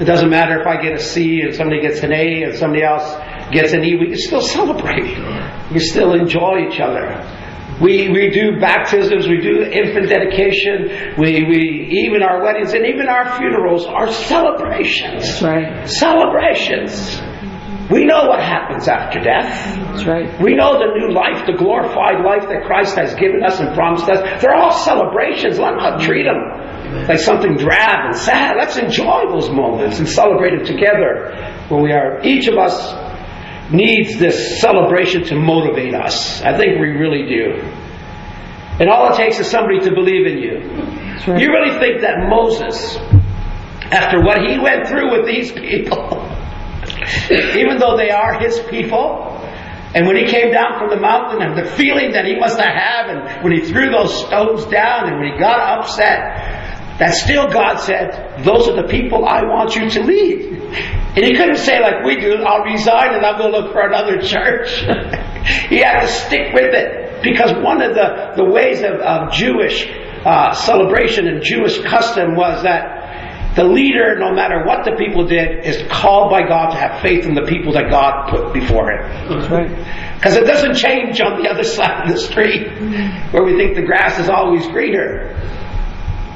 It 0.00 0.06
doesn't 0.06 0.28
matter 0.28 0.60
if 0.60 0.66
I 0.66 0.82
get 0.82 0.94
a 0.94 0.98
C 0.98 1.42
and 1.42 1.54
somebody 1.54 1.82
gets 1.82 2.02
an 2.02 2.12
A 2.12 2.42
and 2.42 2.56
somebody 2.56 2.82
else 2.82 3.06
gets 3.52 3.74
an 3.74 3.84
E, 3.84 3.94
we 3.94 4.08
can 4.08 4.18
still 4.18 4.40
celebrate. 4.40 5.16
We 5.70 5.78
still 5.78 6.14
enjoy 6.14 6.66
each 6.68 6.80
other. 6.80 7.39
We, 7.80 8.10
we 8.10 8.30
do 8.30 8.60
baptisms, 8.60 9.26
we 9.26 9.40
do 9.40 9.62
infant 9.62 10.08
dedication, 10.08 11.16
we, 11.18 11.44
we 11.44 12.04
even 12.04 12.22
our 12.22 12.42
weddings 12.42 12.74
and 12.74 12.84
even 12.86 13.08
our 13.08 13.38
funerals 13.38 13.86
are 13.86 14.12
celebrations. 14.12 15.42
right. 15.42 15.88
Celebrations. 15.88 17.20
We 17.90 18.04
know 18.04 18.26
what 18.26 18.38
happens 18.38 18.86
after 18.86 19.18
death. 19.18 19.74
That's 19.90 20.04
right. 20.04 20.40
We 20.40 20.54
know 20.54 20.78
the 20.78 20.94
new 20.94 21.12
life, 21.12 21.44
the 21.46 21.54
glorified 21.54 22.22
life 22.24 22.48
that 22.48 22.62
Christ 22.64 22.94
has 22.94 23.14
given 23.14 23.42
us 23.42 23.58
and 23.58 23.74
promised 23.74 24.08
us. 24.08 24.40
They're 24.40 24.54
all 24.54 24.70
celebrations. 24.70 25.58
Let's 25.58 25.76
not 25.76 26.00
treat 26.00 26.22
them 26.22 27.08
like 27.08 27.18
something 27.18 27.56
drab 27.56 28.06
and 28.06 28.16
sad. 28.16 28.56
Let's 28.58 28.76
enjoy 28.76 29.26
those 29.28 29.50
moments 29.50 29.98
and 29.98 30.08
celebrate 30.08 30.56
them 30.56 30.66
together 30.66 31.34
when 31.68 31.82
we 31.82 31.92
are, 31.92 32.20
each 32.22 32.46
of 32.46 32.58
us 32.58 32.92
needs 33.72 34.18
this 34.18 34.60
celebration 34.60 35.24
to 35.24 35.34
motivate 35.36 35.94
us. 35.94 36.42
I 36.42 36.56
think 36.56 36.80
we 36.80 36.88
really 36.88 37.28
do. 37.28 37.62
And 38.80 38.88
all 38.88 39.12
it 39.12 39.16
takes 39.16 39.38
is 39.38 39.50
somebody 39.50 39.80
to 39.80 39.94
believe 39.94 40.26
in 40.26 40.38
you. 40.38 40.54
Right. 41.26 41.40
You 41.40 41.52
really 41.52 41.78
think 41.78 42.00
that 42.00 42.28
Moses, 42.28 42.96
after 43.92 44.22
what 44.22 44.38
he 44.48 44.58
went 44.58 44.88
through 44.88 45.12
with 45.12 45.26
these 45.26 45.52
people, 45.52 46.26
even 47.30 47.78
though 47.78 47.96
they 47.96 48.10
are 48.10 48.40
his 48.40 48.58
people, 48.70 49.26
and 49.94 50.06
when 50.06 50.16
he 50.16 50.24
came 50.24 50.52
down 50.52 50.78
from 50.78 50.88
the 50.90 51.00
mountain 51.00 51.42
and 51.42 51.58
the 51.58 51.68
feeling 51.72 52.12
that 52.12 52.24
he 52.24 52.38
must 52.38 52.58
have 52.58 52.72
had, 52.72 53.10
and 53.10 53.44
when 53.44 53.52
he 53.52 53.60
threw 53.60 53.90
those 53.90 54.26
stones 54.26 54.64
down 54.66 55.08
and 55.08 55.18
when 55.18 55.32
he 55.32 55.38
got 55.38 55.58
upset, 55.78 56.59
that 57.00 57.14
still 57.14 57.48
God 57.48 57.78
said, 57.78 58.44
those 58.44 58.68
are 58.68 58.76
the 58.76 58.86
people 58.86 59.24
I 59.24 59.42
want 59.42 59.74
you 59.74 59.88
to 59.88 60.02
lead. 60.02 60.52
And 61.16 61.24
he 61.24 61.34
couldn't 61.34 61.56
say 61.56 61.80
like 61.80 62.04
we 62.04 62.20
do, 62.20 62.44
I'll 62.44 62.62
resign 62.62 63.14
and 63.14 63.24
I'll 63.24 63.38
go 63.38 63.48
look 63.48 63.72
for 63.72 63.80
another 63.80 64.20
church. 64.20 64.68
he 65.70 65.78
had 65.78 66.02
to 66.02 66.08
stick 66.08 66.52
with 66.52 66.74
it. 66.74 67.22
Because 67.22 67.52
one 67.64 67.80
of 67.80 67.94
the, 67.94 68.34
the 68.36 68.44
ways 68.44 68.82
of, 68.82 69.00
of 69.00 69.32
Jewish 69.32 69.88
uh, 70.24 70.52
celebration 70.52 71.26
and 71.26 71.42
Jewish 71.42 71.80
custom 71.80 72.36
was 72.36 72.62
that 72.64 73.56
the 73.56 73.64
leader, 73.64 74.18
no 74.18 74.34
matter 74.34 74.64
what 74.64 74.84
the 74.84 74.92
people 74.92 75.26
did, 75.26 75.64
is 75.64 75.82
called 75.90 76.30
by 76.30 76.42
God 76.46 76.70
to 76.70 76.76
have 76.76 77.00
faith 77.00 77.24
in 77.24 77.34
the 77.34 77.42
people 77.42 77.72
that 77.72 77.90
God 77.90 78.28
put 78.28 78.52
before 78.52 78.92
him. 78.92 79.70
Because 80.16 80.36
it 80.36 80.44
doesn't 80.44 80.76
change 80.76 81.20
on 81.22 81.42
the 81.42 81.48
other 81.48 81.64
side 81.78 82.08
of 82.08 82.14
the 82.14 82.20
street 82.20 82.68
where 83.32 83.42
we 83.42 83.56
think 83.56 83.74
the 83.74 83.82
grass 83.82 84.18
is 84.18 84.28
always 84.28 84.66
greener. 84.68 85.34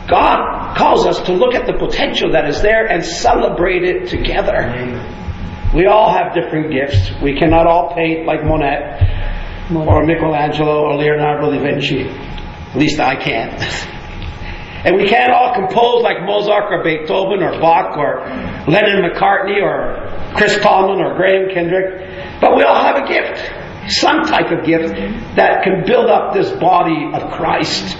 God 0.08 0.76
calls 0.76 1.06
us 1.06 1.20
to 1.22 1.32
look 1.32 1.54
at 1.54 1.66
the 1.66 1.72
potential 1.72 2.32
that 2.32 2.46
is 2.48 2.60
there 2.60 2.86
and 2.86 3.04
celebrate 3.04 3.84
it 3.84 4.08
together. 4.08 4.60
We 5.74 5.86
all 5.86 6.12
have 6.12 6.34
different 6.34 6.70
gifts. 6.70 7.10
We 7.22 7.38
cannot 7.38 7.66
all 7.66 7.94
paint 7.94 8.26
like 8.26 8.44
Monet 8.44 9.00
or 9.74 10.04
Michelangelo 10.04 10.84
or 10.84 10.96
Leonardo 10.96 11.50
da 11.50 11.58
Vinci. 11.58 12.02
At 12.02 12.76
least 12.76 13.00
I 13.00 13.16
can't. 13.16 13.60
and 14.84 14.96
we 14.96 15.08
can't 15.08 15.32
all 15.32 15.54
compose 15.54 16.02
like 16.02 16.22
Mozart 16.22 16.70
or 16.70 16.84
Beethoven 16.84 17.42
or 17.42 17.58
Bach 17.58 17.96
or 17.96 18.20
Lennon 18.70 19.08
McCartney 19.08 19.62
or 19.62 20.34
Chris 20.36 20.58
Tomlin 20.60 21.00
or 21.00 21.16
Graham 21.16 21.48
Kendrick. 21.54 22.40
But 22.40 22.56
we 22.56 22.62
all 22.62 22.82
have 22.82 22.96
a 22.96 23.08
gift. 23.08 23.40
Some 23.88 24.24
type 24.24 24.50
of 24.50 24.66
gift 24.66 24.94
that 25.36 25.62
can 25.64 25.84
build 25.86 26.10
up 26.10 26.34
this 26.34 26.50
body 26.60 27.10
of 27.14 27.32
Christ 27.32 27.96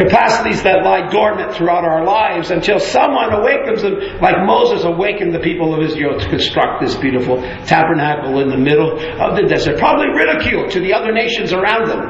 capacities 0.00 0.62
that 0.62 0.82
lie 0.82 1.10
dormant 1.10 1.54
throughout 1.54 1.84
our 1.84 2.04
lives 2.04 2.50
until 2.50 2.80
someone 2.80 3.32
awakens 3.32 3.82
them, 3.82 3.94
like 4.20 4.36
Moses 4.46 4.84
awakened 4.84 5.34
the 5.34 5.40
people 5.40 5.74
of 5.74 5.82
Israel 5.82 6.18
to 6.18 6.28
construct 6.28 6.80
this 6.80 6.96
beautiful 6.96 7.36
tabernacle 7.66 8.40
in 8.40 8.48
the 8.48 8.56
middle 8.56 8.92
of 8.92 9.36
the 9.36 9.42
desert. 9.46 9.78
Probably 9.78 10.08
ridiculed 10.08 10.70
to 10.72 10.80
the 10.80 10.94
other 10.94 11.12
nations 11.12 11.52
around 11.52 11.88
them, 11.88 12.00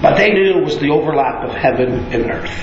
but 0.00 0.16
they 0.16 0.30
knew 0.30 0.58
it 0.58 0.64
was 0.64 0.78
the 0.78 0.90
overlap 0.90 1.44
of 1.44 1.54
heaven 1.54 1.90
and 2.12 2.30
earth. 2.30 2.54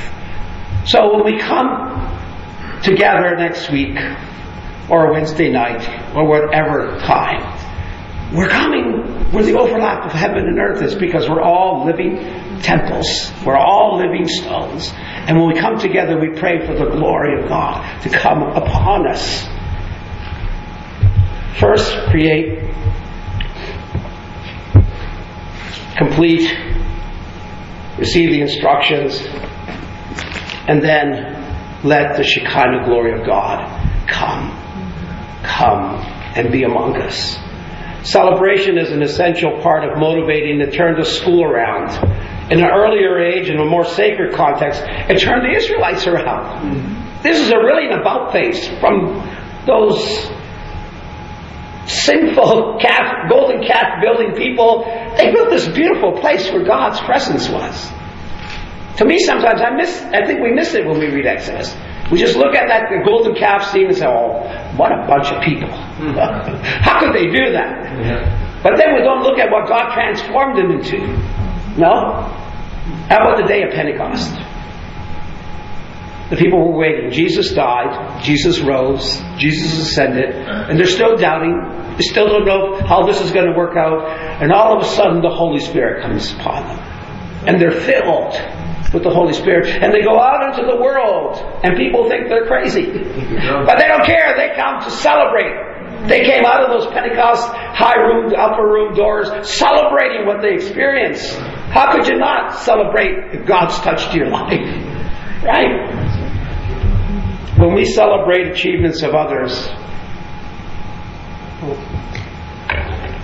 So 0.88 1.14
when 1.14 1.26
we 1.26 1.40
come 1.40 2.80
together 2.82 3.36
next 3.36 3.70
week, 3.72 3.98
or 4.90 5.12
Wednesday 5.12 5.50
night, 5.50 5.84
or 6.16 6.28
whatever 6.28 6.98
time, 7.00 7.42
we're 8.34 8.50
coming 8.50 9.32
where 9.32 9.44
the 9.44 9.58
overlap 9.58 10.06
of 10.06 10.12
heaven 10.12 10.48
and 10.48 10.60
earth 10.60 10.82
is 10.82 10.96
because 10.96 11.28
we're 11.28 11.42
all 11.42 11.86
living 11.86 12.18
temples. 12.66 13.32
We're 13.46 13.58
all 13.58 13.98
living 13.98 14.28
stones. 14.28 14.92
And 14.96 15.38
when 15.38 15.54
we 15.54 15.60
come 15.60 15.78
together, 15.78 16.20
we 16.20 16.30
pray 16.30 16.66
for 16.66 16.74
the 16.74 16.90
glory 16.90 17.42
of 17.42 17.48
God 17.48 18.02
to 18.02 18.10
come 18.10 18.42
upon 18.42 19.08
us. 19.08 19.46
First, 21.60 21.94
create, 22.10 22.60
complete, 25.98 26.52
receive 27.98 28.30
the 28.32 28.42
instructions, 28.42 29.22
and 30.68 30.84
then 30.84 31.82
let 31.84 32.18
the 32.18 32.24
Shekinah 32.24 32.86
glory 32.86 33.20
of 33.20 33.26
God 33.26 33.70
come 34.08 34.66
come 35.46 35.96
and 36.36 36.52
be 36.52 36.64
among 36.64 36.98
us. 36.98 37.38
Celebration 38.04 38.78
is 38.78 38.92
an 38.92 39.02
essential 39.02 39.62
part 39.62 39.84
of 39.84 39.98
motivating 39.98 40.60
to 40.60 40.70
turn 40.70 41.00
the 41.00 41.06
school 41.06 41.44
around. 41.44 41.90
In 42.52 42.60
an 42.60 42.70
earlier 42.70 43.20
age, 43.20 43.50
in 43.50 43.60
a 43.60 43.66
more 43.66 43.86
sacred 43.86 44.36
context, 44.36 44.82
it 44.86 45.20
turned 45.20 45.44
the 45.44 45.56
Israelites 45.56 46.06
around. 46.06 47.24
This 47.24 47.40
is 47.40 47.50
a 47.50 47.58
really 47.58 47.88
an 47.88 48.00
about 48.00 48.32
face 48.32 48.68
from 48.80 49.18
those 49.66 49.98
sinful 51.88 52.78
calf, 52.82 53.30
golden 53.30 53.66
calf 53.66 54.02
building 54.02 54.36
people. 54.36 54.86
They 55.18 55.32
built 55.32 55.50
this 55.50 55.68
beautiful 55.70 56.20
place 56.20 56.52
where 56.52 56.64
God's 56.64 57.00
presence 57.02 57.50
was. 57.50 57.92
To 58.98 59.06
me, 59.06 59.20
sometimes 59.20 59.62
I 59.62 59.72
miss. 59.72 60.02
I 60.14 60.26
think 60.26 60.42
we 60.42 60.52
miss 60.54 60.74
it 60.74 60.86
when 60.86 61.00
we 61.00 61.10
read 61.10 61.26
Exodus. 61.26 61.76
We 62.12 62.20
just 62.20 62.36
look 62.36 62.54
at 62.56 62.68
that 62.68 62.90
the 62.90 63.04
golden 63.04 63.36
calf 63.36 63.72
scene 63.72 63.88
and 63.88 63.98
say, 63.98 64.06
"Oh, 64.06 64.46
what 64.78 64.92
a 64.92 65.06
bunch 65.08 65.28
of 65.34 65.42
people! 65.42 65.68
Hmm. 65.68 66.12
How 66.86 67.00
could 67.00 67.14
they 67.14 67.26
do 67.26 67.52
that?" 67.52 68.62
But 68.64 68.78
then 68.78 68.94
we 68.94 69.02
don't 69.02 69.24
look 69.24 69.38
at 69.40 69.52
what 69.52 69.68
God 69.68 69.94
transformed 69.94 70.58
them 70.58 70.72
into. 70.72 71.02
No. 71.78 72.24
How 73.10 73.18
about 73.18 73.38
the 73.42 73.48
day 73.48 73.64
of 73.64 73.74
Pentecost? 73.74 74.32
The 76.30 76.38
people 76.38 76.58
were 76.60 76.78
waiting. 76.78 77.12
Jesus 77.12 77.54
died. 77.54 78.24
Jesus 78.24 78.60
rose. 78.60 79.22
Jesus 79.38 79.78
ascended. 79.78 80.34
And 80.34 80.80
they're 80.80 80.88
still 80.88 81.16
doubting. 81.18 81.54
They 81.98 82.04
still 82.04 82.28
don't 82.28 82.46
know 82.46 82.82
how 82.88 83.06
this 83.06 83.22
is 83.22 83.32
going 83.32 83.46
to 83.46 83.56
work 83.56 83.78
out. 83.78 84.08
And 84.42 84.52
all 84.52 84.76
of 84.76 84.84
a 84.84 84.90
sudden, 84.90 85.22
the 85.22 85.30
Holy 85.30 85.60
Spirit 85.60 86.02
comes 86.02 86.32
upon 86.34 86.64
them. 86.64 86.80
And 87.48 87.62
they're 87.62 87.70
filled 87.70 88.34
with 88.92 89.04
the 89.04 89.12
Holy 89.12 89.34
Spirit. 89.34 89.68
And 89.68 89.94
they 89.94 90.02
go 90.02 90.20
out 90.20 90.50
into 90.50 90.66
the 90.66 90.82
world. 90.82 91.38
And 91.64 91.78
people 91.78 92.10
think 92.10 92.28
they're 92.28 92.48
crazy. 92.48 92.86
But 93.66 93.78
they 93.78 93.88
don't 93.88 94.06
care. 94.06 94.34
They 94.36 94.56
come 94.56 94.82
to 94.82 94.90
celebrate. 94.90 96.08
They 96.08 96.26
came 96.26 96.46
out 96.46 96.64
of 96.64 96.70
those 96.70 96.92
Pentecost 96.92 97.50
high 97.50 97.98
room, 97.98 98.34
upper 98.38 98.66
room 98.66 98.94
doors 98.94 99.28
celebrating 99.48 100.26
what 100.26 100.42
they 100.42 100.54
experienced. 100.54 101.38
How 101.76 101.92
could 101.92 102.08
you 102.08 102.18
not 102.18 102.56
celebrate 102.56 103.34
if 103.34 103.46
God's 103.46 103.78
touched 103.80 104.16
your 104.16 104.30
life? 104.30 104.66
Right? 105.44 105.92
When 107.58 107.76
we 107.76 107.84
celebrate 107.84 108.48
achievements 108.48 109.04
of 109.04 109.14
others, 109.14 109.68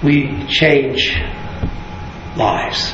we 0.04 0.46
change 0.48 1.18
lives. 2.36 2.94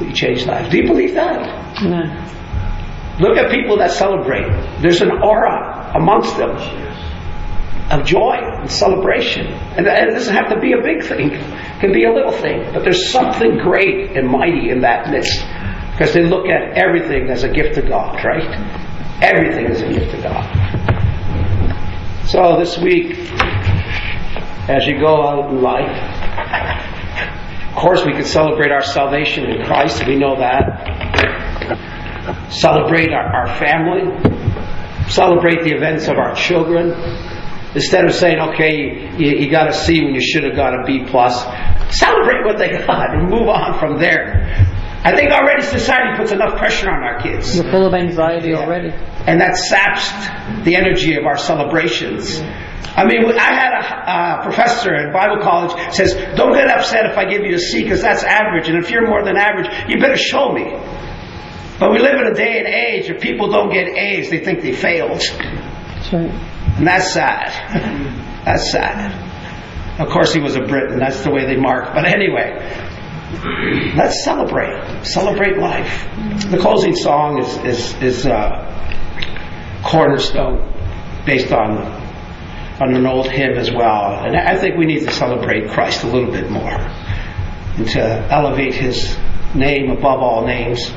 We 0.00 0.14
change 0.14 0.46
lives. 0.46 0.70
Do 0.70 0.78
you 0.78 0.86
believe 0.86 1.12
that? 1.12 1.82
No. 1.82 2.00
Look 3.20 3.36
at 3.36 3.50
people 3.50 3.76
that 3.76 3.90
celebrate. 3.90 4.48
There's 4.80 5.02
an 5.02 5.10
aura 5.22 5.92
amongst 5.94 6.38
them 6.38 6.56
of 7.90 8.06
joy 8.06 8.38
and 8.40 8.70
celebration. 8.70 9.48
And 9.48 9.86
it 9.86 10.14
doesn't 10.14 10.34
have 10.34 10.48
to 10.48 10.58
be 10.60 10.72
a 10.72 10.80
big 10.80 11.04
thing, 11.04 11.30
can 11.82 11.92
be 11.92 12.04
a 12.04 12.12
little 12.12 12.30
thing. 12.30 12.72
But 12.72 12.84
there's 12.84 13.10
something 13.10 13.58
great 13.58 14.16
and 14.16 14.28
mighty 14.28 14.70
in 14.70 14.82
that 14.82 15.10
midst. 15.10 15.40
Because 15.90 16.14
they 16.14 16.22
look 16.22 16.46
at 16.46 16.78
everything 16.78 17.28
as 17.28 17.42
a 17.42 17.48
gift 17.48 17.76
of 17.76 17.88
God, 17.88 18.24
right? 18.24 18.48
Everything 19.20 19.66
is 19.66 19.82
a 19.82 19.88
gift 19.92 20.14
of 20.14 20.22
God. 20.22 20.46
So 22.28 22.56
this 22.60 22.78
week, 22.78 23.18
as 24.68 24.86
you 24.86 25.00
go 25.00 25.26
out 25.26 25.50
in 25.50 25.60
life, 25.60 25.98
of 27.68 27.76
course 27.76 28.04
we 28.06 28.12
can 28.12 28.24
celebrate 28.24 28.70
our 28.70 28.82
salvation 28.82 29.44
in 29.50 29.64
Christ, 29.66 30.06
we 30.06 30.14
know 30.16 30.36
that. 30.38 30.86
Celebrate 32.52 33.12
our, 33.12 33.24
our 33.24 33.58
family, 33.58 34.04
celebrate 35.10 35.64
the 35.64 35.74
events 35.74 36.06
of 36.06 36.16
our 36.16 36.32
children. 36.36 36.92
Instead 37.74 38.04
of 38.04 38.12
saying, 38.12 38.38
okay, 38.38 39.16
you, 39.16 39.30
you 39.38 39.50
got 39.50 39.68
a 39.68 39.72
C 39.72 40.04
when 40.04 40.14
you 40.14 40.20
should 40.20 40.44
have 40.44 40.54
got 40.54 40.74
a 40.74 40.84
B 40.84 41.04
plus, 41.06 41.42
celebrate 41.96 42.44
what 42.44 42.58
they 42.58 42.70
got 42.70 43.14
and 43.14 43.30
move 43.30 43.48
on 43.48 43.78
from 43.78 43.98
there. 43.98 44.44
I 45.04 45.16
think 45.16 45.32
already 45.32 45.62
society 45.62 46.16
puts 46.16 46.30
enough 46.30 46.58
pressure 46.58 46.88
on 46.88 47.02
our 47.02 47.20
kids. 47.20 47.56
You're 47.56 47.70
full 47.70 47.86
of 47.86 47.94
anxiety 47.94 48.54
already. 48.54 48.90
And 49.26 49.40
that 49.40 49.56
saps 49.56 50.10
the 50.64 50.76
energy 50.76 51.16
of 51.16 51.24
our 51.26 51.36
celebrations. 51.36 52.40
I 52.94 53.04
mean, 53.06 53.24
I 53.24 53.54
had 53.54 53.72
a, 53.72 54.40
a 54.40 54.42
professor 54.44 54.94
at 54.94 55.12
Bible 55.12 55.42
college 55.42 55.72
says, 55.94 56.14
"Don't 56.36 56.52
get 56.52 56.68
upset 56.68 57.06
if 57.06 57.16
I 57.16 57.24
give 57.24 57.42
you 57.42 57.54
a 57.54 57.58
C 57.58 57.82
because 57.82 58.02
that's 58.02 58.22
average, 58.22 58.68
and 58.68 58.76
if 58.78 58.90
you're 58.90 59.08
more 59.08 59.24
than 59.24 59.36
average, 59.36 59.66
you 59.88 59.98
better 59.98 60.16
show 60.16 60.52
me." 60.52 60.70
But 61.80 61.90
we 61.90 61.98
live 61.98 62.20
in 62.20 62.26
a 62.26 62.34
day 62.34 62.58
and 62.58 62.68
age 62.68 63.08
where 63.08 63.18
people 63.18 63.50
don't 63.50 63.72
get 63.72 63.88
A's; 63.88 64.30
they 64.30 64.44
think 64.44 64.60
they 64.60 64.72
failed, 64.72 65.18
That's 65.18 66.12
right. 66.12 66.51
And 66.76 66.86
that's 66.86 67.12
sad. 67.12 67.50
that's 68.44 68.70
sad. 68.70 70.00
Of 70.00 70.08
course, 70.08 70.32
he 70.32 70.40
was 70.40 70.56
a 70.56 70.60
Brit, 70.60 70.90
and 70.90 71.00
that's 71.00 71.22
the 71.22 71.30
way 71.30 71.44
they 71.44 71.56
mark. 71.56 71.94
But 71.94 72.06
anyway, 72.06 72.56
let's 73.94 74.24
celebrate. 74.24 75.04
Celebrate 75.04 75.58
life. 75.58 76.08
The 76.50 76.58
closing 76.58 76.96
song 76.96 77.38
is 77.38 77.56
is 77.58 78.02
is 78.02 78.26
uh, 78.26 79.82
cornerstone, 79.84 80.72
based 81.26 81.52
on 81.52 81.76
on 82.80 82.94
an 82.94 83.06
old 83.06 83.30
hymn 83.30 83.56
as 83.58 83.70
well. 83.70 84.24
And 84.24 84.36
I 84.36 84.56
think 84.58 84.76
we 84.76 84.86
need 84.86 85.00
to 85.00 85.12
celebrate 85.12 85.70
Christ 85.70 86.04
a 86.04 86.06
little 86.06 86.32
bit 86.32 86.50
more 86.50 86.72
and 86.72 87.88
to 87.88 88.00
elevate 88.32 88.74
His 88.74 89.16
name 89.54 89.90
above 89.90 90.20
all 90.20 90.46
names. 90.46 90.90